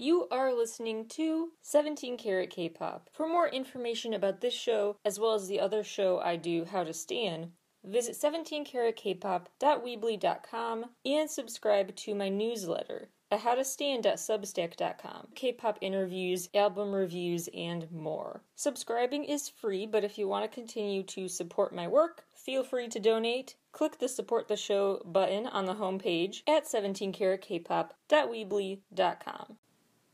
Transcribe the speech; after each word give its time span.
You 0.00 0.28
are 0.30 0.54
listening 0.54 1.08
to 1.08 1.48
17 1.62 2.18
Karat 2.18 2.50
K-Pop. 2.50 3.10
For 3.12 3.26
more 3.26 3.48
information 3.48 4.14
about 4.14 4.40
this 4.40 4.54
show, 4.54 4.94
as 5.04 5.18
well 5.18 5.34
as 5.34 5.48
the 5.48 5.58
other 5.58 5.82
show 5.82 6.20
I 6.20 6.36
do, 6.36 6.66
How 6.66 6.84
to 6.84 6.92
Stan, 6.92 7.50
visit 7.82 8.14
17karatkpop.weebly.com 8.14 10.84
and 11.04 11.28
subscribe 11.28 11.96
to 11.96 12.14
my 12.14 12.28
newsletter 12.28 13.08
at 13.32 13.40
howtostan.substack.com. 13.40 15.28
K-pop 15.34 15.78
interviews, 15.80 16.48
album 16.54 16.94
reviews, 16.94 17.48
and 17.52 17.90
more. 17.90 18.44
Subscribing 18.54 19.24
is 19.24 19.48
free, 19.48 19.84
but 19.84 20.04
if 20.04 20.16
you 20.16 20.28
want 20.28 20.48
to 20.48 20.54
continue 20.54 21.02
to 21.02 21.26
support 21.26 21.74
my 21.74 21.88
work, 21.88 22.22
feel 22.36 22.62
free 22.62 22.86
to 22.86 23.00
donate. 23.00 23.56
Click 23.72 23.98
the 23.98 24.08
support 24.08 24.46
the 24.46 24.56
show 24.56 25.02
button 25.04 25.48
on 25.48 25.66
the 25.66 25.74
homepage 25.74 26.42
at 26.46 26.66
17karatkpop.weebly.com. 26.66 29.58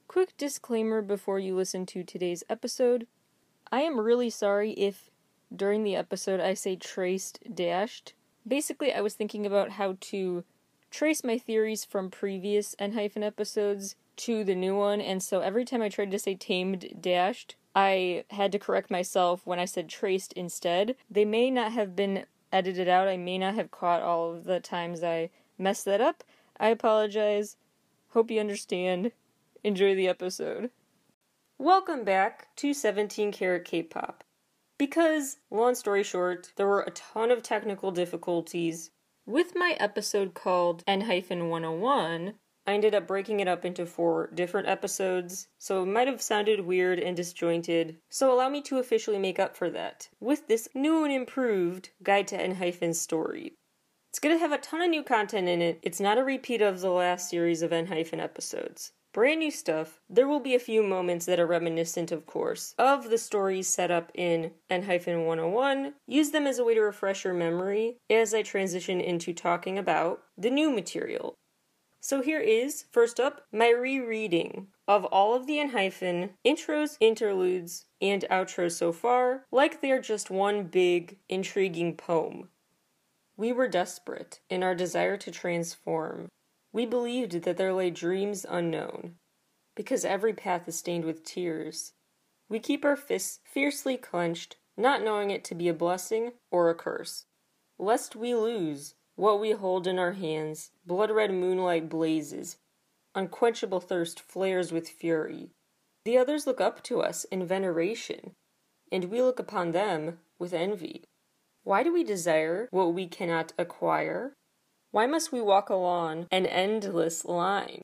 Quick 0.07 0.37
disclaimer 0.37 1.03
before 1.03 1.39
you 1.39 1.57
listen 1.57 1.87
to 1.87 2.05
today's 2.05 2.45
episode. 2.49 3.07
I 3.73 3.81
am 3.81 3.99
really 3.99 4.31
sorry 4.31 4.73
if 4.73 5.11
during 5.55 5.83
the 5.83 5.97
episode 5.97 6.41
I 6.41 6.55
say 6.55 6.77
traced 6.77 7.41
dashed. 7.53 8.13
Basically, 8.47 8.93
I 8.93 9.01
was 9.01 9.15
thinking 9.15 9.47
about 9.47 9.71
how 9.71 9.97
to 10.01 10.45
trace 10.91 11.25
my 11.25 11.39
theories 11.39 11.85
from 11.85 12.11
previous 12.11 12.77
ENHYPEN 12.79 13.25
episodes 13.25 13.97
to 14.19 14.45
the 14.45 14.55
new 14.55 14.77
one, 14.77 15.01
and 15.01 15.23
so 15.23 15.41
every 15.41 15.65
time 15.65 15.83
I 15.83 15.89
tried 15.89 16.13
to 16.13 16.19
say 16.19 16.35
tamed 16.37 17.01
dashed, 17.01 17.57
I 17.75 18.25
had 18.31 18.53
to 18.53 18.59
correct 18.59 18.91
myself 18.91 19.45
when 19.45 19.59
I 19.59 19.65
said 19.65 19.89
traced 19.89 20.33
instead. 20.35 20.95
They 21.11 21.25
may 21.25 21.51
not 21.51 21.73
have 21.73 21.97
been 21.97 22.27
edited 22.53 22.87
out, 22.89 23.09
I 23.09 23.17
may 23.17 23.39
not 23.39 23.55
have 23.55 23.73
caught 23.73 24.03
all 24.03 24.33
of 24.33 24.45
the 24.45 24.61
times 24.61 25.03
I 25.03 25.31
messed 25.59 25.87
that 25.87 26.01
up. 26.01 26.23
I 26.61 26.69
apologize. 26.69 27.57
Hope 28.11 28.31
you 28.31 28.39
understand. 28.39 29.11
Enjoy 29.65 29.95
the 29.95 30.09
episode. 30.09 30.69
Welcome 31.57 32.05
back 32.05 32.55
to 32.57 32.75
17 32.75 33.33
Karat 33.33 33.65
K-Pop. 33.65 34.23
Because, 34.77 35.39
long 35.51 35.75
story 35.75 36.03
short, 36.03 36.53
there 36.57 36.67
were 36.67 36.83
a 36.83 36.91
ton 36.91 37.31
of 37.31 37.43
technical 37.43 37.91
difficulties 37.91 38.91
with 39.25 39.57
my 39.57 39.75
episode 39.81 40.35
called 40.35 40.85
ENHYPEN 40.87 41.49
101. 41.49 42.35
I 42.67 42.75
ended 42.75 42.95
up 42.95 43.07
breaking 43.07 43.41
it 43.41 43.49
up 43.49 43.65
into 43.65 43.87
four 43.87 44.29
different 44.35 44.69
episodes, 44.69 45.49
so 45.57 45.83
it 45.83 45.87
might 45.87 46.09
have 46.09 46.21
sounded 46.21 46.61
weird 46.61 46.99
and 46.99 47.17
disjointed. 47.17 47.97
So 48.11 48.31
allow 48.31 48.51
me 48.51 48.61
to 48.63 48.77
officially 48.77 49.19
make 49.19 49.39
up 49.39 49.57
for 49.57 49.71
that 49.71 50.11
with 50.21 50.47
this 50.47 50.69
new 50.75 51.05
and 51.05 51.13
improved 51.13 51.89
Guide 52.03 52.29
to 52.29 52.37
ENHYPEN's 52.37 53.01
story. 53.01 53.55
It's 54.11 54.19
gonna 54.19 54.37
have 54.37 54.53
a 54.53 54.59
ton 54.59 54.83
of 54.83 54.91
new 54.91 55.03
content 55.03 55.49
in 55.49 55.63
it. 55.63 55.79
It's 55.83 56.01
not 56.01 56.19
a 56.19 56.23
repeat 56.23 56.61
of 56.61 56.83
the 56.83 56.91
last 56.91 57.31
series 57.31 57.63
of 57.63 57.73
ENHYPEN 57.73 58.21
episodes 58.21 58.93
brand 59.15 59.39
new 59.39 59.51
stuff. 59.51 60.01
There 60.11 60.27
will 60.27 60.41
be 60.41 60.57
a 60.57 60.59
few 60.59 60.83
moments 60.83 61.25
that 61.27 61.39
are 61.39 61.47
reminiscent, 61.47 62.11
of 62.11 62.27
course, 62.27 62.75
of 62.77 63.09
the 63.09 63.17
stories 63.17 63.69
set 63.69 63.91
up 63.91 64.11
in 64.13 64.51
ENHYPEN 64.69 65.25
101. 65.25 65.95
Use 66.07 66.31
them 66.33 66.47
as 66.47 66.59
a 66.59 66.65
way 66.65 66.75
to 66.75 66.81
refresh 66.81 67.25
your 67.25 67.33
memory 67.33 67.97
as 68.11 68.35
I 68.35 68.43
transition 68.43 69.01
into 69.01 69.33
talking 69.33 69.79
about 69.79 70.25
the 70.37 70.51
new 70.51 70.71
material. 70.71 71.35
So 72.01 72.21
here 72.21 72.41
is, 72.41 72.85
first 72.91 73.19
up, 73.19 73.47
my 73.53 73.71
rereading 73.71 74.67
of 74.87 75.05
all 75.07 75.35
of 75.35 75.47
the 75.47 75.59
ENHYPEN 75.59 76.31
intros, 76.45 76.97
interludes, 77.01 77.87
and 78.03 78.27
outros 78.31 78.73
so 78.73 78.93
far, 78.93 79.45
like 79.53 79.81
they 79.81 79.93
are 79.93 80.03
just 80.03 80.29
one 80.29 80.65
big, 80.65 81.19
intriguing 81.29 81.97
poem. 81.97 82.49
We 83.37 83.53
were 83.53 83.69
desperate 83.69 84.41
in 84.51 84.63
our 84.63 84.75
desire 84.75 85.17
to 85.19 85.31
transform, 85.31 86.29
we 86.75 86.85
believed 86.85 87.45
that 87.45 87.57
there 87.57 87.73
lay 87.73 87.89
dreams 87.89 88.45
unknown, 88.51 89.15
because 89.77 90.05
every 90.05 90.33
path 90.33 90.67
is 90.67 90.77
stained 90.77 91.05
with 91.05 91.25
tears. 91.25 91.93
We 92.49 92.59
keep 92.59 92.85
our 92.85 92.97
fists 92.97 93.39
fiercely 93.45 93.97
clenched, 93.97 94.57
not 94.77 95.01
knowing 95.01 95.31
it 95.31 95.45
to 95.45 95.55
be 95.55 95.69
a 95.69 95.73
blessing 95.73 96.33
or 96.51 96.69
a 96.69 96.75
curse. 96.75 97.27
Lest 97.79 98.17
we 98.17 98.35
lose 98.35 98.97
what 99.15 99.41
we 99.41 99.53
hold 99.53 99.87
in 99.87 100.01
our 100.01 100.15
hands, 100.15 100.73
blood 100.85 101.13
red 101.13 101.33
moonlight 101.33 101.89
blazes, 101.89 102.57
unquenchable 103.15 103.81
thirst 103.81 104.21
flares 104.21 104.73
with 104.73 104.89
fury. 104.89 105.51
The 106.05 106.19
others 106.19 106.45
look 106.45 106.61
up 106.61 106.83
to 106.85 107.01
us 107.01 107.23
in 107.25 107.47
veneration, 107.47 108.33
and 108.91 109.05
we 109.05 109.23
look 109.23 109.39
upon 109.39 109.71
them 109.71 110.19
with 110.41 110.53
envy. 110.53 111.05
Why 111.63 111.85
do 111.85 111.93
we 111.93 112.03
desire 112.03 112.67
what 112.73 112.93
we 112.93 113.07
cannot 113.07 113.53
acquire? 113.57 114.35
Why 114.95 115.07
must 115.07 115.33
we 115.33 115.41
walk 115.41 115.71
along 115.71 116.29
an 116.31 116.47
endless 116.47 117.25
line? 117.25 117.83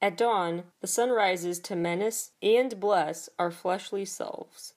At 0.00 0.16
dawn, 0.16 0.64
the 0.80 0.86
sun 0.86 1.10
rises 1.10 1.58
to 1.58 1.76
menace 1.76 2.30
and 2.40 2.80
bless 2.80 3.28
our 3.38 3.50
fleshly 3.50 4.06
selves. 4.06 4.72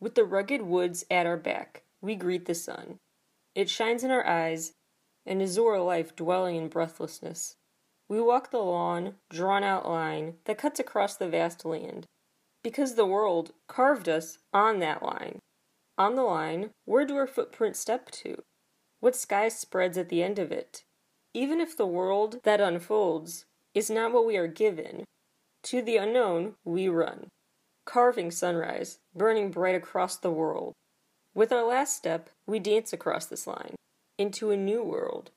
With 0.00 0.14
the 0.14 0.24
rugged 0.24 0.62
woods 0.62 1.04
at 1.10 1.26
our 1.26 1.36
back, 1.36 1.82
we 2.00 2.14
greet 2.14 2.46
the 2.46 2.54
sun. 2.54 3.00
It 3.54 3.68
shines 3.68 4.02
in 4.02 4.10
our 4.10 4.26
eyes, 4.26 4.72
an 5.26 5.42
azure 5.42 5.78
life 5.78 6.16
dwelling 6.16 6.56
in 6.56 6.68
breathlessness. 6.68 7.56
We 8.08 8.22
walk 8.22 8.50
the 8.50 8.62
long, 8.62 9.16
drawn 9.28 9.62
out 9.62 9.86
line 9.86 10.36
that 10.46 10.56
cuts 10.56 10.80
across 10.80 11.16
the 11.16 11.28
vast 11.28 11.66
land, 11.66 12.06
because 12.64 12.94
the 12.94 13.04
world 13.04 13.52
carved 13.68 14.08
us 14.08 14.38
on 14.54 14.78
that 14.78 15.02
line. 15.02 15.38
On 15.98 16.14
the 16.14 16.22
line, 16.22 16.70
where 16.86 17.04
do 17.04 17.18
our 17.18 17.26
footprints 17.26 17.78
step 17.78 18.10
to? 18.22 18.42
What 19.02 19.16
sky 19.16 19.48
spreads 19.48 19.98
at 19.98 20.10
the 20.10 20.22
end 20.22 20.38
of 20.38 20.52
it? 20.52 20.84
Even 21.34 21.60
if 21.60 21.76
the 21.76 21.88
world 21.88 22.38
that 22.44 22.60
unfolds 22.60 23.46
is 23.74 23.90
not 23.90 24.12
what 24.12 24.24
we 24.24 24.36
are 24.36 24.46
given, 24.46 25.02
to 25.64 25.82
the 25.82 25.96
unknown 25.96 26.54
we 26.64 26.86
run, 26.86 27.26
carving 27.84 28.30
sunrise, 28.30 29.00
burning 29.12 29.50
bright 29.50 29.74
across 29.74 30.16
the 30.16 30.30
world. 30.30 30.72
With 31.34 31.50
our 31.50 31.64
last 31.64 31.96
step, 31.96 32.30
we 32.46 32.60
dance 32.60 32.92
across 32.92 33.26
this 33.26 33.44
line, 33.44 33.74
into 34.18 34.52
a 34.52 34.56
new 34.56 34.84
world. 34.84 35.32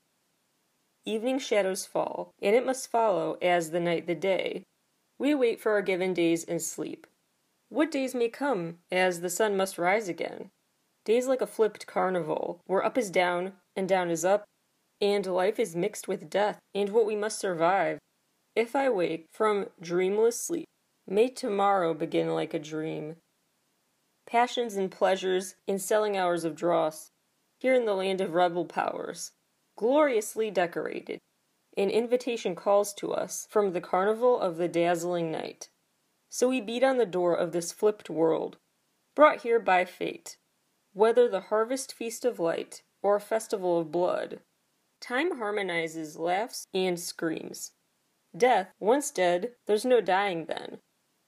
Evening 1.03 1.39
shadows 1.39 1.87
fall, 1.87 2.33
and 2.43 2.55
it 2.55 2.67
must 2.67 2.91
follow 2.91 3.35
as 3.41 3.71
the 3.71 3.79
night 3.79 4.05
the 4.05 4.13
day. 4.13 4.61
We 5.17 5.33
wait 5.33 5.59
for 5.59 5.71
our 5.71 5.81
given 5.81 6.13
days 6.13 6.43
and 6.43 6.61
sleep. 6.61 7.07
What 7.69 7.89
days 7.89 8.13
may 8.13 8.29
come, 8.29 8.77
as 8.91 9.21
the 9.21 9.29
sun 9.31 9.57
must 9.57 9.79
rise 9.79 10.07
again? 10.07 10.51
Days 11.05 11.27
like 11.27 11.41
a 11.41 11.47
flipped 11.47 11.85
carnival, 11.85 12.61
where 12.65 12.83
up 12.83 12.97
is 12.97 13.11
down 13.11 13.53
and 13.75 13.87
down 13.87 14.09
is 14.09 14.25
up, 14.25 14.43
and 14.99 15.23
life 15.27 15.59
is 15.59 15.75
mixed 15.75 16.07
with 16.07 16.31
death 16.31 16.59
and 16.73 16.89
what 16.89 17.05
we 17.05 17.15
must 17.15 17.39
survive. 17.39 17.99
If 18.55 18.75
I 18.75 18.89
wake 18.89 19.27
from 19.31 19.67
dreamless 19.79 20.41
sleep, 20.41 20.65
may 21.07 21.29
tomorrow 21.29 21.93
begin 21.93 22.33
like 22.33 22.55
a 22.55 22.59
dream. 22.59 23.17
Passions 24.25 24.75
and 24.75 24.89
pleasures 24.89 25.55
in 25.67 25.77
selling 25.77 26.17
hours 26.17 26.43
of 26.43 26.55
dross, 26.55 27.11
here 27.59 27.75
in 27.75 27.85
the 27.85 27.93
land 27.93 28.19
of 28.19 28.33
rebel 28.33 28.65
powers, 28.65 29.31
gloriously 29.77 30.49
decorated. 30.49 31.19
An 31.77 31.91
invitation 31.91 32.55
calls 32.55 32.93
to 32.95 33.13
us 33.13 33.45
from 33.51 33.73
the 33.73 33.81
carnival 33.81 34.39
of 34.39 34.57
the 34.57 34.67
dazzling 34.67 35.31
night. 35.31 35.69
So 36.29 36.49
we 36.49 36.61
beat 36.61 36.83
on 36.83 36.97
the 36.97 37.05
door 37.05 37.35
of 37.35 37.51
this 37.51 37.71
flipped 37.71 38.09
world, 38.09 38.57
brought 39.13 39.41
here 39.41 39.59
by 39.59 39.85
fate 39.85 40.37
whether 40.95 41.27
the 41.27 41.41
harvest 41.51 41.93
feast 41.93 42.23
of 42.23 42.39
light 42.39 42.81
or 43.03 43.17
a 43.17 43.21
festival 43.21 43.79
of 43.79 43.91
blood. 43.91 44.39
Time 45.01 45.37
harmonizes 45.37 46.17
laughs 46.17 46.67
and 46.73 46.97
screams. 46.97 47.73
Death, 48.35 48.69
once 48.79 49.11
dead, 49.11 49.51
there's 49.67 49.83
no 49.83 49.99
dying 49.99 50.45
then. 50.45 50.79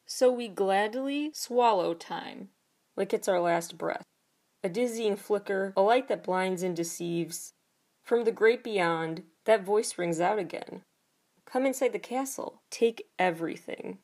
So 0.05 0.31
we 0.31 0.47
gladly 0.47 1.31
swallow 1.33 1.93
time, 1.93 2.47
like 2.95 3.13
it's 3.13 3.27
our 3.27 3.41
last 3.41 3.77
breath. 3.77 4.05
A 4.63 4.69
dizzying 4.69 5.17
flicker, 5.17 5.73
a 5.75 5.81
light 5.81 6.07
that 6.07 6.23
blinds 6.23 6.63
and 6.63 6.75
deceives. 6.75 7.51
From 8.03 8.23
the 8.23 8.31
great 8.31 8.63
beyond, 8.63 9.23
that 9.43 9.65
voice 9.65 9.97
rings 9.97 10.21
out 10.21 10.39
again. 10.39 10.83
Come 11.45 11.65
inside 11.65 11.91
the 11.91 11.99
castle, 11.99 12.61
take 12.71 13.03
everything. 13.19 13.99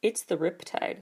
It's 0.00 0.22
the 0.22 0.38
Riptide. 0.38 1.00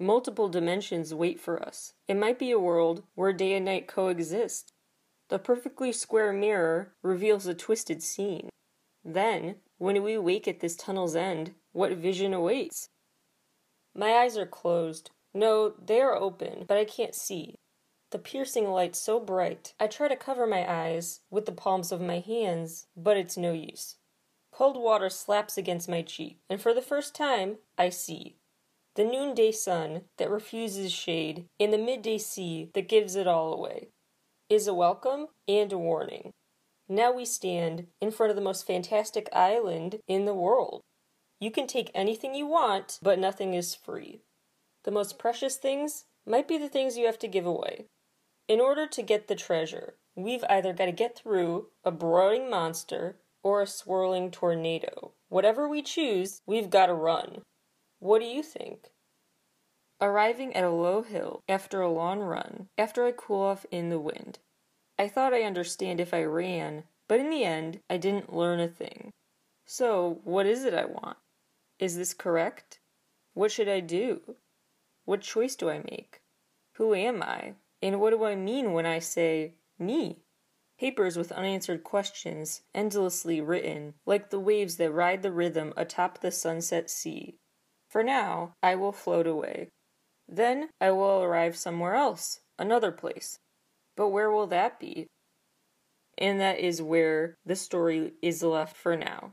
Multiple 0.00 0.48
dimensions 0.48 1.12
wait 1.12 1.40
for 1.40 1.60
us. 1.60 1.94
It 2.06 2.14
might 2.14 2.38
be 2.38 2.52
a 2.52 2.58
world 2.58 3.02
where 3.16 3.32
day 3.32 3.54
and 3.54 3.64
night 3.64 3.88
coexist. 3.88 4.72
The 5.28 5.40
perfectly 5.40 5.90
square 5.90 6.32
mirror 6.32 6.92
reveals 7.02 7.46
a 7.46 7.54
twisted 7.54 8.00
scene. 8.02 8.48
Then, 9.04 9.56
when 9.78 10.00
we 10.04 10.16
wake 10.16 10.46
at 10.46 10.60
this 10.60 10.76
tunnel's 10.76 11.16
end, 11.16 11.54
what 11.72 11.92
vision 11.92 12.32
awaits? 12.32 12.90
My 13.92 14.12
eyes 14.12 14.36
are 14.36 14.46
closed. 14.46 15.10
No, 15.34 15.74
they 15.84 16.00
are 16.00 16.14
open, 16.14 16.64
but 16.68 16.78
I 16.78 16.84
can't 16.84 17.14
see. 17.14 17.56
The 18.10 18.18
piercing 18.20 18.68
light 18.70 18.94
so 18.94 19.18
bright, 19.18 19.74
I 19.80 19.88
try 19.88 20.06
to 20.06 20.16
cover 20.16 20.46
my 20.46 20.70
eyes 20.70 21.20
with 21.28 21.44
the 21.44 21.52
palms 21.52 21.90
of 21.90 22.00
my 22.00 22.20
hands, 22.20 22.86
but 22.96 23.16
it's 23.16 23.36
no 23.36 23.52
use. 23.52 23.96
Cold 24.52 24.76
water 24.76 25.10
slaps 25.10 25.58
against 25.58 25.88
my 25.88 26.02
cheek, 26.02 26.38
and 26.48 26.60
for 26.60 26.72
the 26.72 26.80
first 26.80 27.14
time, 27.14 27.58
I 27.76 27.90
see 27.90 28.36
the 28.98 29.04
noonday 29.04 29.52
sun 29.52 30.00
that 30.16 30.28
refuses 30.28 30.90
shade, 30.90 31.46
and 31.60 31.72
the 31.72 31.78
midday 31.78 32.18
sea 32.18 32.68
that 32.74 32.88
gives 32.88 33.14
it 33.14 33.28
all 33.28 33.54
away, 33.54 33.90
is 34.50 34.66
a 34.66 34.74
welcome 34.74 35.28
and 35.46 35.72
a 35.72 35.78
warning. 35.78 36.32
Now 36.88 37.12
we 37.12 37.24
stand 37.24 37.86
in 38.00 38.10
front 38.10 38.30
of 38.30 38.34
the 38.34 38.42
most 38.42 38.66
fantastic 38.66 39.28
island 39.32 40.00
in 40.08 40.24
the 40.24 40.34
world. 40.34 40.80
You 41.38 41.52
can 41.52 41.68
take 41.68 41.92
anything 41.94 42.34
you 42.34 42.48
want, 42.48 42.98
but 43.00 43.20
nothing 43.20 43.54
is 43.54 43.72
free. 43.72 44.22
The 44.82 44.90
most 44.90 45.16
precious 45.16 45.58
things 45.58 46.06
might 46.26 46.48
be 46.48 46.58
the 46.58 46.68
things 46.68 46.98
you 46.98 47.06
have 47.06 47.20
to 47.20 47.28
give 47.28 47.46
away. 47.46 47.84
In 48.48 48.60
order 48.60 48.88
to 48.88 49.02
get 49.02 49.28
the 49.28 49.36
treasure, 49.36 49.94
we've 50.16 50.42
either 50.50 50.72
got 50.72 50.86
to 50.86 50.92
get 50.92 51.16
through 51.16 51.68
a 51.84 51.92
brooding 51.92 52.50
monster 52.50 53.20
or 53.44 53.62
a 53.62 53.66
swirling 53.68 54.32
tornado. 54.32 55.12
Whatever 55.28 55.68
we 55.68 55.82
choose, 55.82 56.40
we've 56.48 56.68
got 56.68 56.86
to 56.86 56.94
run. 56.94 57.42
What 58.00 58.20
do 58.20 58.26
you 58.26 58.42
think? 58.42 58.90
Arriving 60.00 60.54
at 60.54 60.62
a 60.62 60.70
low 60.70 61.02
hill 61.02 61.42
after 61.48 61.80
a 61.80 61.90
long 61.90 62.20
run, 62.20 62.68
after 62.78 63.04
I 63.04 63.12
cool 63.12 63.42
off 63.42 63.66
in 63.72 63.88
the 63.88 63.98
wind. 63.98 64.38
I 64.96 65.08
thought 65.08 65.34
I 65.34 65.42
understand 65.42 66.00
if 66.00 66.14
I 66.14 66.22
ran, 66.22 66.84
but 67.08 67.18
in 67.18 67.30
the 67.30 67.44
end, 67.44 67.80
I 67.90 67.96
didn't 67.96 68.32
learn 68.32 68.60
a 68.60 68.68
thing. 68.68 69.10
So, 69.64 70.20
what 70.22 70.46
is 70.46 70.64
it 70.64 70.74
I 70.74 70.84
want? 70.84 71.18
Is 71.78 71.96
this 71.96 72.14
correct? 72.14 72.78
What 73.34 73.50
should 73.50 73.68
I 73.68 73.80
do? 73.80 74.36
What 75.04 75.20
choice 75.20 75.56
do 75.56 75.68
I 75.68 75.78
make? 75.78 76.20
Who 76.74 76.94
am 76.94 77.22
I? 77.22 77.54
And 77.82 78.00
what 78.00 78.10
do 78.10 78.24
I 78.24 78.36
mean 78.36 78.72
when 78.72 78.86
I 78.86 79.00
say 79.00 79.54
me? 79.78 80.22
Papers 80.78 81.16
with 81.16 81.32
unanswered 81.32 81.82
questions, 81.82 82.62
endlessly 82.72 83.40
written, 83.40 83.94
like 84.06 84.30
the 84.30 84.38
waves 84.38 84.76
that 84.76 84.92
ride 84.92 85.22
the 85.22 85.32
rhythm 85.32 85.72
atop 85.76 86.20
the 86.20 86.30
sunset 86.30 86.88
sea. 86.88 87.38
For 87.88 88.02
now, 88.02 88.52
I 88.62 88.74
will 88.74 88.92
float 88.92 89.26
away. 89.26 89.68
Then 90.28 90.68
I 90.80 90.90
will 90.90 91.22
arrive 91.22 91.56
somewhere 91.56 91.94
else, 91.94 92.40
another 92.58 92.92
place. 92.92 93.38
But 93.96 94.08
where 94.08 94.30
will 94.30 94.46
that 94.48 94.78
be? 94.78 95.06
And 96.18 96.38
that 96.40 96.58
is 96.58 96.82
where 96.82 97.36
the 97.46 97.56
story 97.56 98.12
is 98.20 98.42
left 98.42 98.76
for 98.76 98.96
now. 98.96 99.32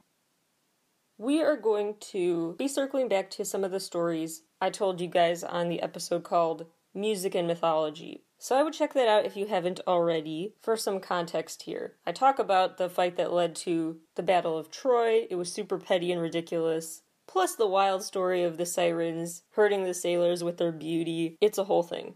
We 1.17 1.41
are 1.41 1.57
going 1.57 1.95
to 2.11 2.55
be 2.57 2.67
circling 2.67 3.07
back 3.07 3.29
to 3.31 3.45
some 3.45 3.63
of 3.63 3.71
the 3.71 3.79
stories 3.79 4.43
I 4.61 4.69
told 4.69 5.01
you 5.01 5.07
guys 5.07 5.43
on 5.43 5.69
the 5.69 5.81
episode 5.81 6.23
called 6.23 6.65
Music 6.93 7.35
and 7.35 7.47
Mythology. 7.47 8.23
So 8.37 8.55
I 8.55 8.63
would 8.63 8.73
check 8.73 8.93
that 8.93 9.07
out 9.07 9.25
if 9.25 9.37
you 9.37 9.47
haven't 9.47 9.79
already 9.87 10.53
for 10.61 10.75
some 10.75 10.99
context 10.99 11.63
here. 11.63 11.95
I 12.05 12.11
talk 12.11 12.37
about 12.37 12.77
the 12.77 12.89
fight 12.89 13.15
that 13.17 13.33
led 13.33 13.55
to 13.57 13.97
the 14.15 14.23
Battle 14.23 14.57
of 14.57 14.69
Troy. 14.69 15.25
It 15.29 15.35
was 15.35 15.51
super 15.51 15.77
petty 15.77 16.11
and 16.11 16.21
ridiculous. 16.21 17.01
Plus 17.27 17.55
the 17.55 17.67
wild 17.67 18.03
story 18.03 18.43
of 18.43 18.57
the 18.57 18.65
sirens 18.65 19.43
hurting 19.51 19.83
the 19.83 19.93
sailors 19.93 20.43
with 20.43 20.57
their 20.57 20.71
beauty. 20.71 21.37
It's 21.41 21.57
a 21.57 21.65
whole 21.65 21.83
thing. 21.83 22.15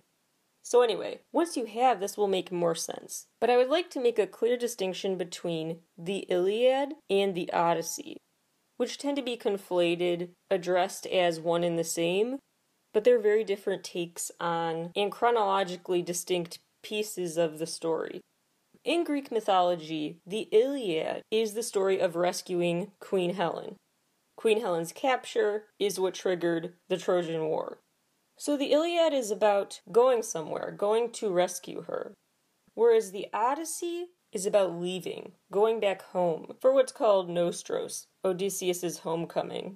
So, 0.61 0.81
anyway, 0.81 1.21
once 1.31 1.57
you 1.57 1.65
have 1.65 1.99
this, 1.99 2.15
will 2.15 2.27
make 2.27 2.51
more 2.51 2.75
sense. 2.75 3.25
But 3.41 3.49
I 3.49 3.57
would 3.57 3.69
like 3.69 3.89
to 3.91 3.99
make 3.99 4.19
a 4.19 4.27
clear 4.27 4.55
distinction 4.55 5.17
between 5.17 5.79
the 5.97 6.19
Iliad 6.29 6.93
and 7.09 7.33
the 7.33 7.51
Odyssey, 7.51 8.17
which 8.77 8.97
tend 8.97 9.17
to 9.17 9.23
be 9.23 9.35
conflated, 9.35 10.29
addressed 10.51 11.07
as 11.07 11.39
one 11.39 11.63
and 11.63 11.79
the 11.79 11.83
same, 11.83 12.37
but 12.93 13.03
they're 13.03 13.19
very 13.19 13.43
different 13.43 13.83
takes 13.83 14.31
on 14.39 14.91
and 14.95 15.11
chronologically 15.11 16.01
distinct 16.01 16.59
pieces 16.83 17.37
of 17.37 17.57
the 17.57 17.67
story. 17.67 18.21
In 18.83 19.03
Greek 19.03 19.31
mythology, 19.31 20.19
the 20.25 20.47
Iliad 20.51 21.23
is 21.31 21.53
the 21.53 21.63
story 21.63 21.99
of 21.99 22.15
rescuing 22.15 22.91
Queen 22.99 23.35
Helen. 23.35 23.75
Queen 24.39 24.61
Helen's 24.61 24.93
capture 24.93 25.65
is 25.79 25.99
what 25.99 26.13
triggered 26.13 26.71
the 26.87 26.95
Trojan 26.95 27.49
War. 27.49 27.81
So 28.37 28.55
the 28.55 28.71
Iliad 28.71 29.13
is 29.13 29.31
about 29.31 29.81
going 29.91 30.23
somewhere, 30.23 30.71
going 30.71 31.11
to 31.11 31.29
rescue 31.29 31.81
her. 31.81 32.13
Whereas 32.73 33.11
the 33.11 33.27
Odyssey 33.33 34.11
is 34.31 34.45
about 34.45 34.79
leaving, 34.79 35.33
going 35.51 35.81
back 35.81 36.03
home, 36.03 36.53
for 36.61 36.73
what's 36.73 36.93
called 36.93 37.29
Nostos, 37.29 38.05
Odysseus's 38.23 38.99
homecoming. 38.99 39.75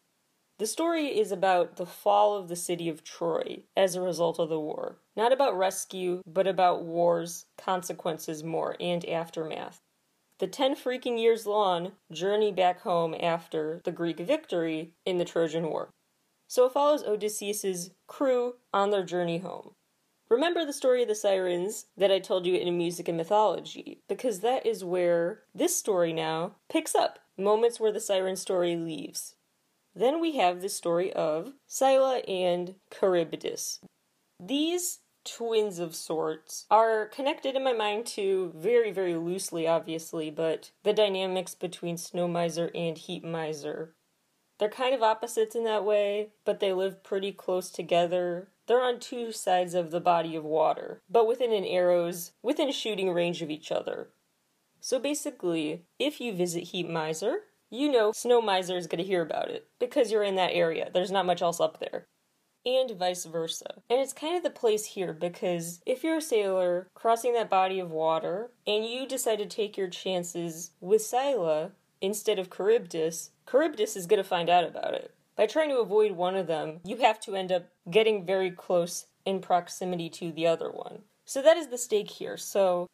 The 0.60 0.66
story 0.66 1.07
is 1.07 1.33
about 1.33 1.75
the 1.75 1.86
fall 1.86 2.38
of 2.38 2.48
the 2.48 2.56
city 2.56 2.88
of 2.88 3.04
Troy 3.04 3.63
as 3.75 3.95
a 3.95 4.01
result 4.01 4.39
of 4.39 4.48
the 4.48 4.62
war. 4.62 5.01
Not 5.18 5.33
about 5.33 5.57
rescue, 5.57 6.21
but 6.25 6.48
about 6.48 6.86
war's 6.86 7.48
consequences 7.57 8.45
more 8.45 8.77
and 8.80 9.04
aftermath. 9.09 9.81
The 10.39 10.47
ten 10.47 10.75
freaking 10.75 11.19
years 11.19 11.45
long 11.45 11.94
journey 12.12 12.51
back 12.51 12.81
home 12.81 13.15
after 13.19 13.81
the 13.85 13.91
Greek 13.91 14.19
victory 14.19 14.94
in 15.06 15.18
the 15.18 15.25
Trojan 15.25 15.69
War. 15.69 15.89
So 16.47 16.65
it 16.65 16.74
follows 16.74 17.03
Odysseus's 17.03 17.91
crew 18.07 18.56
on 18.74 18.91
their 18.91 19.03
journey 19.03 19.39
home. 19.39 19.71
Remember 20.30 20.65
the 20.65 20.74
story 20.74 21.03
of 21.03 21.07
the 21.07 21.15
sirens 21.15 21.85
that 21.95 22.12
I 22.12 22.19
told 22.19 22.45
you 22.45 22.56
in 22.56 22.77
Music 22.77 23.07
and 23.07 23.18
Mythology, 23.18 24.01
because 24.09 24.39
that 24.39 24.65
is 24.65 24.83
where 24.83 25.44
this 25.53 25.75
story 25.75 26.12
now 26.12 26.56
picks 26.69 26.95
up, 26.95 27.19
moments 27.38 27.80
where 27.80 27.91
the 27.91 28.00
siren 28.00 28.35
story 28.35 28.75
leaves. 28.75 29.35
Then 29.95 30.19
we 30.19 30.38
have 30.38 30.62
the 30.62 30.69
story 30.69 31.13
of 31.13 31.53
Scylla 31.68 32.18
and 32.27 32.75
Charybdis. 32.91 33.80
These 34.39 35.00
twins 35.25 35.79
of 35.79 35.95
sorts 35.95 36.65
are 36.69 37.07
connected 37.07 37.55
in 37.55 37.63
my 37.63 37.73
mind 37.73 38.05
to 38.05 38.51
very, 38.55 38.91
very 38.91 39.15
loosely, 39.15 39.67
obviously, 39.67 40.29
but 40.29 40.71
the 40.83 40.93
dynamics 40.93 41.55
between 41.55 41.97
Snow 41.97 42.27
Miser 42.27 42.71
and 42.73 42.97
Heat 42.97 43.23
Miser. 43.23 43.95
They're 44.59 44.69
kind 44.69 44.93
of 44.93 45.01
opposites 45.03 45.55
in 45.55 45.63
that 45.65 45.83
way, 45.83 46.29
but 46.45 46.59
they 46.59 46.73
live 46.73 47.03
pretty 47.03 47.31
close 47.31 47.69
together. 47.69 48.49
They're 48.67 48.83
on 48.83 48.99
two 48.99 49.31
sides 49.31 49.73
of 49.73 49.91
the 49.91 49.99
body 49.99 50.35
of 50.35 50.43
water, 50.43 51.01
but 51.09 51.27
within 51.27 51.51
an 51.51 51.65
arrow's 51.65 52.31
within 52.41 52.71
shooting 52.71 53.11
range 53.11 53.41
of 53.41 53.49
each 53.49 53.71
other. 53.71 54.09
So 54.79 54.99
basically, 54.99 55.85
if 55.99 56.21
you 56.21 56.33
visit 56.33 56.65
Heat 56.65 56.89
Miser, 56.89 57.39
you 57.69 57.91
know 57.91 58.11
Snow 58.11 58.41
Miser 58.41 58.77
is 58.77 58.87
going 58.87 58.99
to 58.99 59.07
hear 59.07 59.21
about 59.21 59.49
it 59.49 59.67
because 59.79 60.11
you're 60.11 60.23
in 60.23 60.35
that 60.35 60.53
area. 60.53 60.89
There's 60.93 61.11
not 61.11 61.25
much 61.25 61.41
else 61.41 61.59
up 61.59 61.79
there. 61.79 62.05
And 62.65 62.92
vice 62.92 63.25
versa. 63.25 63.81
And 63.89 64.00
it's 64.00 64.13
kind 64.13 64.38
of 64.38 64.44
the 64.44 64.50
place 64.50 64.86
here 64.86 65.13
because 65.13 65.81
if 65.86 66.04
you're 66.04 66.18
a 66.18 66.21
sailor 66.21 66.88
crossing 66.94 67.33
that 67.33 67.50
body 67.50 67.80
of 67.80 67.92
water 67.92 68.51
and 68.65 68.86
you 68.86 69.06
decide 69.06 69.39
to 69.39 69.45
take 69.45 69.77
your 69.77 69.89
chances 69.89 70.71
with 70.80 71.01
Scylla 71.01 71.71
instead 72.01 72.39
of 72.39 72.50
Charybdis, 72.50 73.31
Charybdis 73.50 73.95
is 73.95 74.07
going 74.07 74.21
to 74.21 74.27
find 74.27 74.50
out 74.50 74.63
about 74.63 74.94
it. 74.94 75.13
By 75.36 75.48
trying 75.48 75.69
to 75.69 75.80
avoid 75.80 76.12
one 76.12 76.36
of 76.36 76.48
them, 76.48 76.80
you 76.86 76.98
have 76.98 77.19
to 77.21 77.36
end 77.36 77.51
up 77.51 77.65
getting 77.89 78.25
very 78.25 78.51
close 78.51 79.07
in 79.25 79.42
proximity 79.42 80.09
to 80.12 80.31
the 80.31 80.48
other 80.48 80.69
one. 80.69 81.00
So 81.25 81.42
that 81.42 81.57
is 81.57 81.68
the 81.68 81.77
stake 81.77 82.12
here. 82.12 82.38
So 82.38 82.88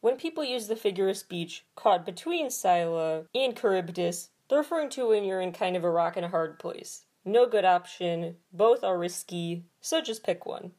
when 0.00 0.16
people 0.16 0.44
use 0.44 0.68
the 0.68 0.76
figure 0.76 1.08
of 1.08 1.16
speech 1.16 1.64
caught 1.76 2.06
between 2.06 2.50
Scylla 2.50 3.24
and 3.34 3.56
Charybdis, 3.56 4.30
they're 4.48 4.58
referring 4.58 4.88
to 4.90 5.08
when 5.08 5.24
you're 5.24 5.40
in 5.40 5.52
kind 5.52 5.76
of 5.76 5.84
a 5.84 5.90
rock 5.90 6.16
and 6.16 6.24
a 6.24 6.30
hard 6.30 6.58
place. 6.58 7.04
No 7.24 7.46
good 7.46 7.64
option, 7.64 8.36
both 8.52 8.82
are 8.82 8.98
risky, 8.98 9.64
so 9.80 10.00
just 10.00 10.24
pick 10.24 10.46
one. 10.46 10.72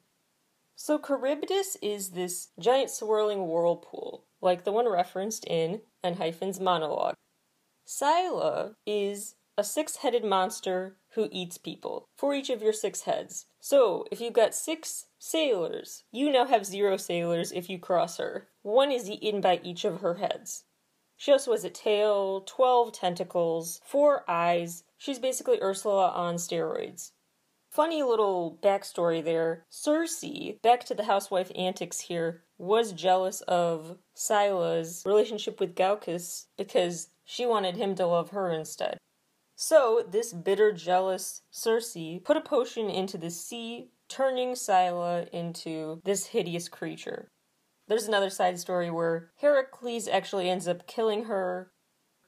So 0.76 0.98
Charybdis 0.98 1.78
is 1.82 2.10
this 2.10 2.50
giant 2.60 2.90
swirling 2.90 3.48
whirlpool, 3.48 4.26
like 4.42 4.64
the 4.64 4.72
one 4.72 4.90
referenced 4.90 5.46
in 5.46 5.82
ENHYPEN's 6.04 6.60
monologue. 6.60 7.14
Scylla 7.86 8.76
is 8.88 9.36
a 9.58 9.64
six 9.64 9.98
headed 9.98 10.24
monster 10.24 10.98
who 11.14 11.30
eats 11.32 11.60
people 11.60 12.08
for 12.18 12.34
each 12.34 12.50
of 12.50 12.64
your 12.64 12.74
six 12.74 13.02
heads. 13.02 13.46
So, 13.60 14.06
if 14.12 14.20
you've 14.20 14.34
got 14.34 14.56
six 14.56 15.06
sailors, 15.20 16.04
you 16.12 16.32
now 16.32 16.46
have 16.46 16.66
zero 16.66 16.98
sailors 16.98 17.52
if 17.52 17.70
you 17.70 17.78
cross 17.78 18.18
her. 18.18 18.48
One 18.64 18.92
is 18.92 19.10
eaten 19.10 19.42
by 19.42 19.60
each 19.64 19.86
of 19.86 20.02
her 20.02 20.16
heads. 20.16 20.64
She 21.22 21.32
also 21.32 21.52
has 21.52 21.64
a 21.64 21.70
tail, 21.70 22.42
12 22.48 22.94
tentacles, 22.94 23.80
4 23.86 24.28
eyes. 24.28 24.86
She's 24.98 25.20
basically 25.20 25.62
Ursula 25.62 26.10
on 26.10 26.38
steroids. 26.38 27.12
Funny 27.70 28.02
little 28.02 28.58
backstory 28.64 29.24
there. 29.24 29.68
Circe, 29.70 30.26
back 30.64 30.84
to 30.86 30.96
the 30.96 31.04
housewife 31.04 31.52
antics 31.56 32.00
here, 32.00 32.42
was 32.58 32.92
jealous 32.92 33.42
of 33.42 34.00
Scylla's 34.16 35.04
relationship 35.06 35.60
with 35.60 35.76
Glaucus 35.76 36.48
because 36.58 37.10
she 37.24 37.46
wanted 37.46 37.78
him 37.78 37.94
to 37.94 38.08
love 38.08 38.32
her 38.32 38.50
instead. 38.50 38.98
So, 39.56 40.04
this 40.10 40.34
bitter, 40.34 40.72
jealous 40.72 41.44
Circe 41.52 41.96
put 42.24 42.38
a 42.38 42.42
potion 42.42 42.90
into 42.90 43.20
the 43.20 43.30
sea, 43.30 43.92
turning 44.08 44.56
Scylla 44.56 45.28
into 45.32 46.02
this 46.04 46.26
hideous 46.26 46.68
creature. 46.68 47.30
There's 47.88 48.08
another 48.08 48.30
side 48.30 48.60
story 48.60 48.90
where 48.90 49.32
Heracles 49.42 50.08
actually 50.08 50.50
ends 50.50 50.68
up 50.68 50.88
killing 50.88 51.26
her. 51.26 51.72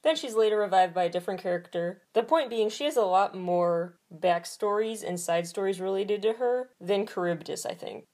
Then 0.02 0.16
she's 0.16 0.34
later 0.34 0.58
revived 0.58 0.92
by 0.94 1.04
a 1.04 1.10
different 1.10 1.40
character. 1.40 2.02
The 2.12 2.22
point 2.22 2.50
being, 2.50 2.68
she 2.68 2.84
has 2.84 2.96
a 2.96 3.02
lot 3.02 3.34
more 3.34 3.98
backstories 4.12 5.02
and 5.02 5.18
side 5.18 5.46
stories 5.46 5.80
related 5.80 6.20
to 6.22 6.34
her 6.34 6.70
than 6.78 7.06
Charybdis, 7.06 7.64
I 7.64 7.72
think. 7.74 8.04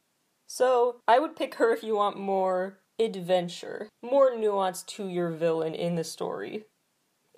So, 0.47 1.01
I 1.09 1.19
would 1.19 1.37
pick 1.37 1.57
her 1.57 1.73
if 1.73 1.83
you 1.83 1.97
want 1.97 2.19
more 2.19 2.79
adventure, 2.99 3.89
more 4.03 4.37
nuance 4.37 4.83
to 4.83 5.09
your 5.09 5.31
villain 5.31 5.75
in 5.75 5.97
the 5.97 6.05
story. 6.05 6.67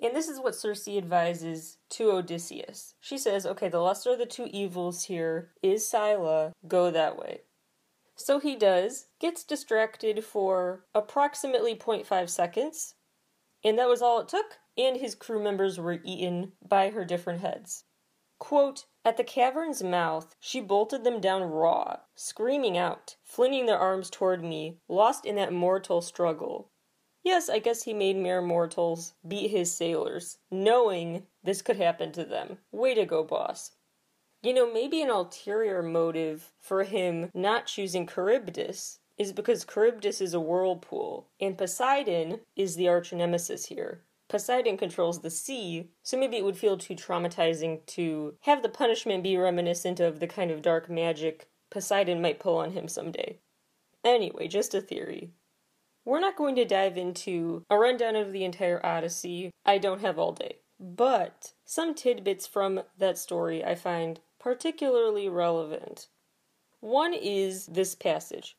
And 0.01 0.15
this 0.15 0.27
is 0.27 0.39
what 0.39 0.55
Circe 0.55 0.87
advises 0.87 1.77
to 1.91 2.11
Odysseus. 2.11 2.95
She 2.99 3.17
says, 3.17 3.45
okay, 3.45 3.69
the 3.69 3.79
lesser 3.79 4.11
of 4.11 4.19
the 4.19 4.25
two 4.25 4.47
evils 4.51 5.05
here 5.05 5.51
is 5.61 5.87
Scylla, 5.87 6.51
go 6.67 6.91
that 6.91 7.17
way. 7.17 7.41
So 8.15 8.39
he 8.39 8.55
does, 8.55 9.07
gets 9.19 9.43
distracted 9.43 10.23
for 10.23 10.85
approximately 10.93 11.75
0.5 11.75 12.29
seconds, 12.29 12.95
and 13.63 13.77
that 13.79 13.89
was 13.89 14.01
all 14.01 14.19
it 14.19 14.27
took, 14.27 14.59
and 14.77 14.97
his 14.97 15.15
crew 15.15 15.41
members 15.41 15.79
were 15.79 15.99
eaten 16.03 16.53
by 16.61 16.89
her 16.89 17.05
different 17.05 17.41
heads. 17.41 17.85
Quote, 18.39 18.85
At 19.05 19.17
the 19.17 19.23
cavern's 19.23 19.81
mouth, 19.81 20.35
she 20.39 20.59
bolted 20.59 21.03
them 21.03 21.21
down 21.21 21.43
raw, 21.43 22.01
screaming 22.13 22.77
out, 22.77 23.15
flinging 23.23 23.65
their 23.65 23.77
arms 23.79 24.09
toward 24.09 24.43
me, 24.43 24.79
lost 24.87 25.25
in 25.25 25.35
that 25.35 25.53
mortal 25.53 26.01
struggle. 26.01 26.69
Yes, 27.23 27.49
I 27.49 27.59
guess 27.59 27.83
he 27.83 27.93
made 27.93 28.17
mere 28.17 28.41
mortals 28.41 29.13
beat 29.25 29.49
his 29.49 29.73
sailors, 29.73 30.39
knowing 30.51 31.27
this 31.41 31.61
could 31.61 31.77
happen 31.77 32.11
to 32.11 32.25
them. 32.25 32.59
Way 32.71 32.93
to 32.95 33.05
go, 33.05 33.23
boss. 33.23 33.71
You 34.43 34.53
know, 34.53 34.71
maybe 34.71 35.01
an 35.01 35.09
ulterior 35.09 35.81
motive 35.81 36.51
for 36.59 36.83
him 36.83 37.31
not 37.33 37.65
choosing 37.65 38.05
Charybdis 38.05 38.99
is 39.17 39.31
because 39.31 39.63
Charybdis 39.63 40.19
is 40.19 40.33
a 40.33 40.39
whirlpool, 40.39 41.29
and 41.39 41.57
Poseidon 41.57 42.41
is 42.57 42.75
the 42.75 42.89
arch 42.89 43.13
nemesis 43.13 43.67
here. 43.67 44.01
Poseidon 44.27 44.75
controls 44.75 45.21
the 45.21 45.29
sea, 45.29 45.91
so 46.01 46.17
maybe 46.17 46.35
it 46.35 46.43
would 46.43 46.57
feel 46.57 46.77
too 46.77 46.93
traumatizing 46.93 47.85
to 47.85 48.35
have 48.41 48.61
the 48.61 48.69
punishment 48.69 49.23
be 49.23 49.37
reminiscent 49.37 50.01
of 50.01 50.19
the 50.19 50.27
kind 50.27 50.51
of 50.51 50.61
dark 50.61 50.89
magic 50.89 51.47
Poseidon 51.69 52.21
might 52.21 52.39
pull 52.39 52.57
on 52.57 52.71
him 52.71 52.89
someday. 52.89 53.39
Anyway, 54.03 54.49
just 54.49 54.75
a 54.75 54.81
theory. 54.81 55.31
We're 56.03 56.19
not 56.19 56.35
going 56.35 56.55
to 56.55 56.65
dive 56.65 56.97
into 56.97 57.63
a 57.69 57.77
rundown 57.77 58.17
of 58.17 58.33
the 58.33 58.43
entire 58.43 58.85
Odyssey. 58.85 59.51
I 59.65 59.77
don't 59.77 60.01
have 60.01 60.19
all 60.19 60.33
day. 60.33 60.57
But 60.79 61.53
some 61.63 61.95
tidbits 61.95 62.45
from 62.45 62.81
that 62.97 63.17
story 63.17 63.63
I 63.63 63.75
find 63.75 64.19
particularly 64.43 65.29
relevant. 65.29 66.09
One 66.81 67.13
is 67.13 67.67
this 67.67 67.95
passage. 67.95 68.57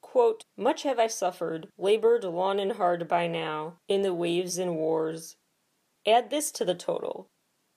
Quote, 0.00 0.46
Much 0.56 0.84
have 0.84 0.98
I 0.98 1.06
suffered, 1.06 1.68
labored 1.76 2.24
long 2.24 2.58
and 2.58 2.72
hard 2.72 3.06
by 3.06 3.26
now, 3.26 3.74
in 3.88 4.00
the 4.00 4.14
waves 4.14 4.56
and 4.56 4.76
wars. 4.76 5.36
Add 6.06 6.30
this 6.30 6.50
to 6.52 6.64
the 6.64 6.74
total. 6.74 7.28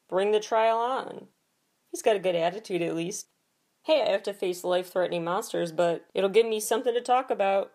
Bring 0.08 0.32
the 0.32 0.40
trial 0.40 0.78
on. 0.78 1.28
He's 1.92 2.02
got 2.02 2.16
a 2.16 2.20
good 2.20 2.36
attitude 2.36 2.82
at 2.82 2.96
least. 2.96 3.28
Hey, 3.84 4.02
I 4.02 4.12
have 4.12 4.24
to 4.24 4.34
face 4.34 4.64
life 4.64 4.94
threatening 4.94 5.26
monsters, 5.26 5.74
but 5.74 6.06
it'll 6.14 6.30
give 6.30 6.46
me 6.46 6.62
something 6.62 6.94
to 6.94 7.02
talk 7.02 7.30
about. 7.30 7.72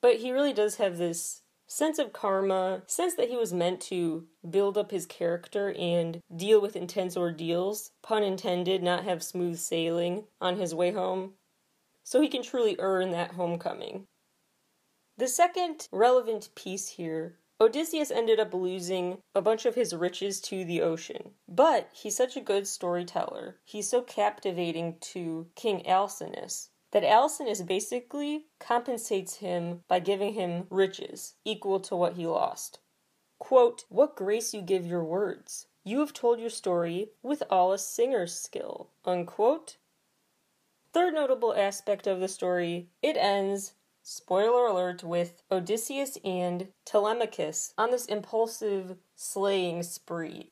But 0.00 0.16
he 0.16 0.30
really 0.30 0.52
does 0.52 0.76
have 0.76 0.96
this 0.96 1.42
sense 1.68 1.98
of 1.98 2.12
karma, 2.12 2.82
sense 2.86 3.14
that 3.14 3.28
he 3.28 3.36
was 3.36 3.52
meant 3.52 3.80
to 3.82 4.26
build 4.48 4.76
up 4.76 4.90
his 4.90 5.06
character 5.06 5.72
and 5.78 6.20
deal 6.34 6.60
with 6.60 6.74
intense 6.74 7.16
ordeals, 7.16 7.92
pun 8.02 8.22
intended, 8.22 8.82
not 8.82 9.04
have 9.04 9.22
smooth 9.22 9.58
sailing 9.58 10.24
on 10.40 10.56
his 10.56 10.74
way 10.74 10.90
home, 10.90 11.34
so 12.02 12.20
he 12.20 12.28
can 12.28 12.42
truly 12.42 12.74
earn 12.78 13.12
that 13.12 13.32
homecoming. 13.32 14.06
The 15.18 15.28
second 15.28 15.88
relevant 15.92 16.48
piece 16.54 16.88
here 16.88 17.38
Odysseus 17.60 18.12
ended 18.12 18.38
up 18.38 18.54
losing 18.54 19.18
a 19.34 19.42
bunch 19.42 19.66
of 19.66 19.74
his 19.74 19.92
riches 19.92 20.40
to 20.42 20.64
the 20.64 20.80
ocean. 20.80 21.32
But 21.48 21.90
he's 21.92 22.16
such 22.16 22.36
a 22.36 22.40
good 22.40 22.68
storyteller. 22.68 23.58
He's 23.64 23.88
so 23.88 24.00
captivating 24.02 24.98
to 25.00 25.48
King 25.56 25.84
Alcinous 25.84 26.70
that 26.90 27.04
Alcinous 27.04 27.62
basically 27.62 28.46
compensates 28.58 29.36
him 29.36 29.82
by 29.88 30.00
giving 30.00 30.34
him 30.34 30.66
riches 30.70 31.34
equal 31.44 31.80
to 31.80 31.96
what 31.96 32.14
he 32.14 32.26
lost. 32.26 32.78
Quote, 33.38 33.84
What 33.88 34.16
grace 34.16 34.54
you 34.54 34.62
give 34.62 34.86
your 34.86 35.04
words! 35.04 35.66
You 35.84 36.00
have 36.00 36.12
told 36.12 36.40
your 36.40 36.50
story 36.50 37.10
with 37.22 37.42
all 37.48 37.72
a 37.72 37.78
singer's 37.78 38.34
skill. 38.34 38.90
Unquote. 39.04 39.76
Third 40.92 41.14
notable 41.14 41.54
aspect 41.54 42.06
of 42.06 42.20
the 42.20 42.28
story 42.28 42.88
it 43.02 43.16
ends, 43.16 43.74
spoiler 44.02 44.66
alert, 44.66 45.04
with 45.04 45.42
Odysseus 45.50 46.18
and 46.24 46.68
Telemachus 46.84 47.72
on 47.78 47.90
this 47.90 48.06
impulsive 48.06 48.96
slaying 49.14 49.82
spree. 49.82 50.50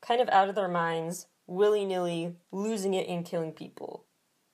Kind 0.00 0.20
of 0.20 0.28
out 0.28 0.48
of 0.48 0.54
their 0.54 0.68
minds, 0.68 1.26
willy 1.46 1.84
nilly, 1.84 2.36
losing 2.52 2.94
it 2.94 3.08
and 3.08 3.24
killing 3.24 3.52
people. 3.52 4.04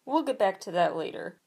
We'll 0.07 0.23
get 0.23 0.39
back 0.39 0.61
to 0.61 0.71
that 0.71 0.97
later. 0.97 1.41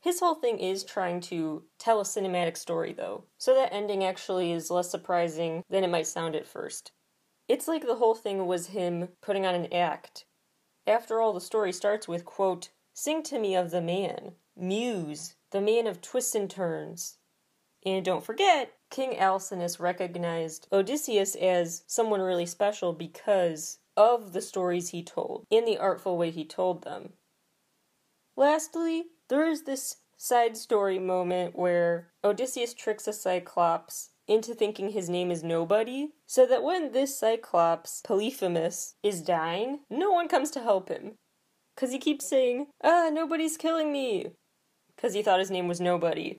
His 0.00 0.20
whole 0.20 0.36
thing 0.36 0.60
is 0.60 0.84
trying 0.84 1.20
to 1.22 1.64
tell 1.78 2.00
a 2.00 2.04
cinematic 2.04 2.56
story, 2.56 2.92
though, 2.92 3.24
so 3.36 3.54
that 3.54 3.72
ending 3.72 4.04
actually 4.04 4.52
is 4.52 4.70
less 4.70 4.88
surprising 4.88 5.64
than 5.68 5.82
it 5.82 5.90
might 5.90 6.06
sound 6.06 6.36
at 6.36 6.46
first. 6.46 6.92
It's 7.48 7.66
like 7.66 7.84
the 7.84 7.96
whole 7.96 8.14
thing 8.14 8.46
was 8.46 8.68
him 8.68 9.08
putting 9.20 9.44
on 9.44 9.56
an 9.56 9.72
act. 9.72 10.24
After 10.86 11.20
all, 11.20 11.32
the 11.32 11.40
story 11.40 11.72
starts 11.72 12.06
with, 12.06 12.24
quote, 12.24 12.70
Sing 12.94 13.22
to 13.24 13.38
me 13.40 13.56
of 13.56 13.72
the 13.72 13.82
man, 13.82 14.36
Muse, 14.56 15.34
the 15.50 15.60
man 15.60 15.88
of 15.88 16.00
twists 16.00 16.34
and 16.34 16.48
turns. 16.48 17.18
And 17.84 18.04
don't 18.04 18.24
forget, 18.24 18.72
King 18.90 19.18
Alcinous 19.18 19.80
recognized 19.80 20.68
Odysseus 20.72 21.34
as 21.34 21.82
someone 21.86 22.20
really 22.20 22.46
special 22.46 22.92
because 22.92 23.78
of 23.96 24.32
the 24.32 24.42
stories 24.42 24.90
he 24.90 25.02
told, 25.02 25.44
and 25.50 25.66
the 25.66 25.78
artful 25.78 26.16
way 26.16 26.30
he 26.30 26.44
told 26.44 26.84
them. 26.84 27.14
Lastly, 28.36 29.04
there 29.28 29.48
is 29.48 29.62
this 29.62 29.96
side 30.16 30.56
story 30.56 30.98
moment 30.98 31.56
where 31.56 32.12
Odysseus 32.22 32.74
tricks 32.74 33.08
a 33.08 33.12
Cyclops 33.12 34.10
into 34.28 34.54
thinking 34.54 34.90
his 34.90 35.08
name 35.08 35.30
is 35.30 35.42
Nobody, 35.42 36.08
so 36.26 36.46
that 36.46 36.62
when 36.62 36.92
this 36.92 37.18
Cyclops, 37.18 38.02
Polyphemus, 38.02 38.94
is 39.02 39.22
dying, 39.22 39.80
no 39.88 40.10
one 40.10 40.28
comes 40.28 40.50
to 40.52 40.60
help 40.60 40.88
him. 40.88 41.12
Because 41.74 41.92
he 41.92 41.98
keeps 41.98 42.28
saying, 42.28 42.66
Ah, 42.82 43.10
nobody's 43.12 43.56
killing 43.56 43.92
me! 43.92 44.26
Because 44.94 45.14
he 45.14 45.22
thought 45.22 45.38
his 45.38 45.50
name 45.50 45.68
was 45.68 45.80
Nobody. 45.80 46.38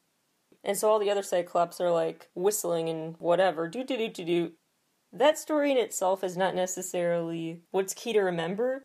And 0.63 0.77
so 0.77 0.89
all 0.89 0.99
the 0.99 1.09
other 1.09 1.23
Cyclops 1.23 1.79
are 1.79 1.91
like 1.91 2.29
whistling 2.35 2.89
and 2.89 3.15
whatever, 3.19 3.67
do 3.67 3.83
do 3.83 3.97
do 3.97 4.09
do 4.09 4.25
do. 4.25 4.51
That 5.13 5.37
story 5.37 5.71
in 5.71 5.77
itself 5.77 6.23
is 6.23 6.35
not 6.35 6.55
necessarily 6.55 7.61
what's 7.71 7.93
key 7.93 8.13
to 8.13 8.19
remember, 8.19 8.83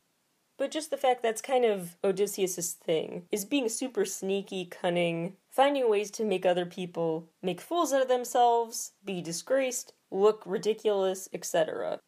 but 0.58 0.70
just 0.70 0.90
the 0.90 0.96
fact 0.96 1.22
that's 1.22 1.42
kind 1.42 1.64
of 1.64 1.96
Odysseus's 2.04 2.72
thing 2.72 3.26
is 3.30 3.44
being 3.44 3.68
super 3.68 4.04
sneaky, 4.04 4.64
cunning, 4.64 5.36
finding 5.50 5.88
ways 5.88 6.10
to 6.12 6.24
make 6.24 6.46
other 6.46 6.66
people 6.66 7.28
make 7.42 7.60
fools 7.60 7.92
out 7.92 8.02
of 8.02 8.08
themselves, 8.08 8.92
be 9.04 9.20
disgraced, 9.20 9.92
look 10.10 10.42
ridiculous, 10.46 11.28
etc. 11.32 12.00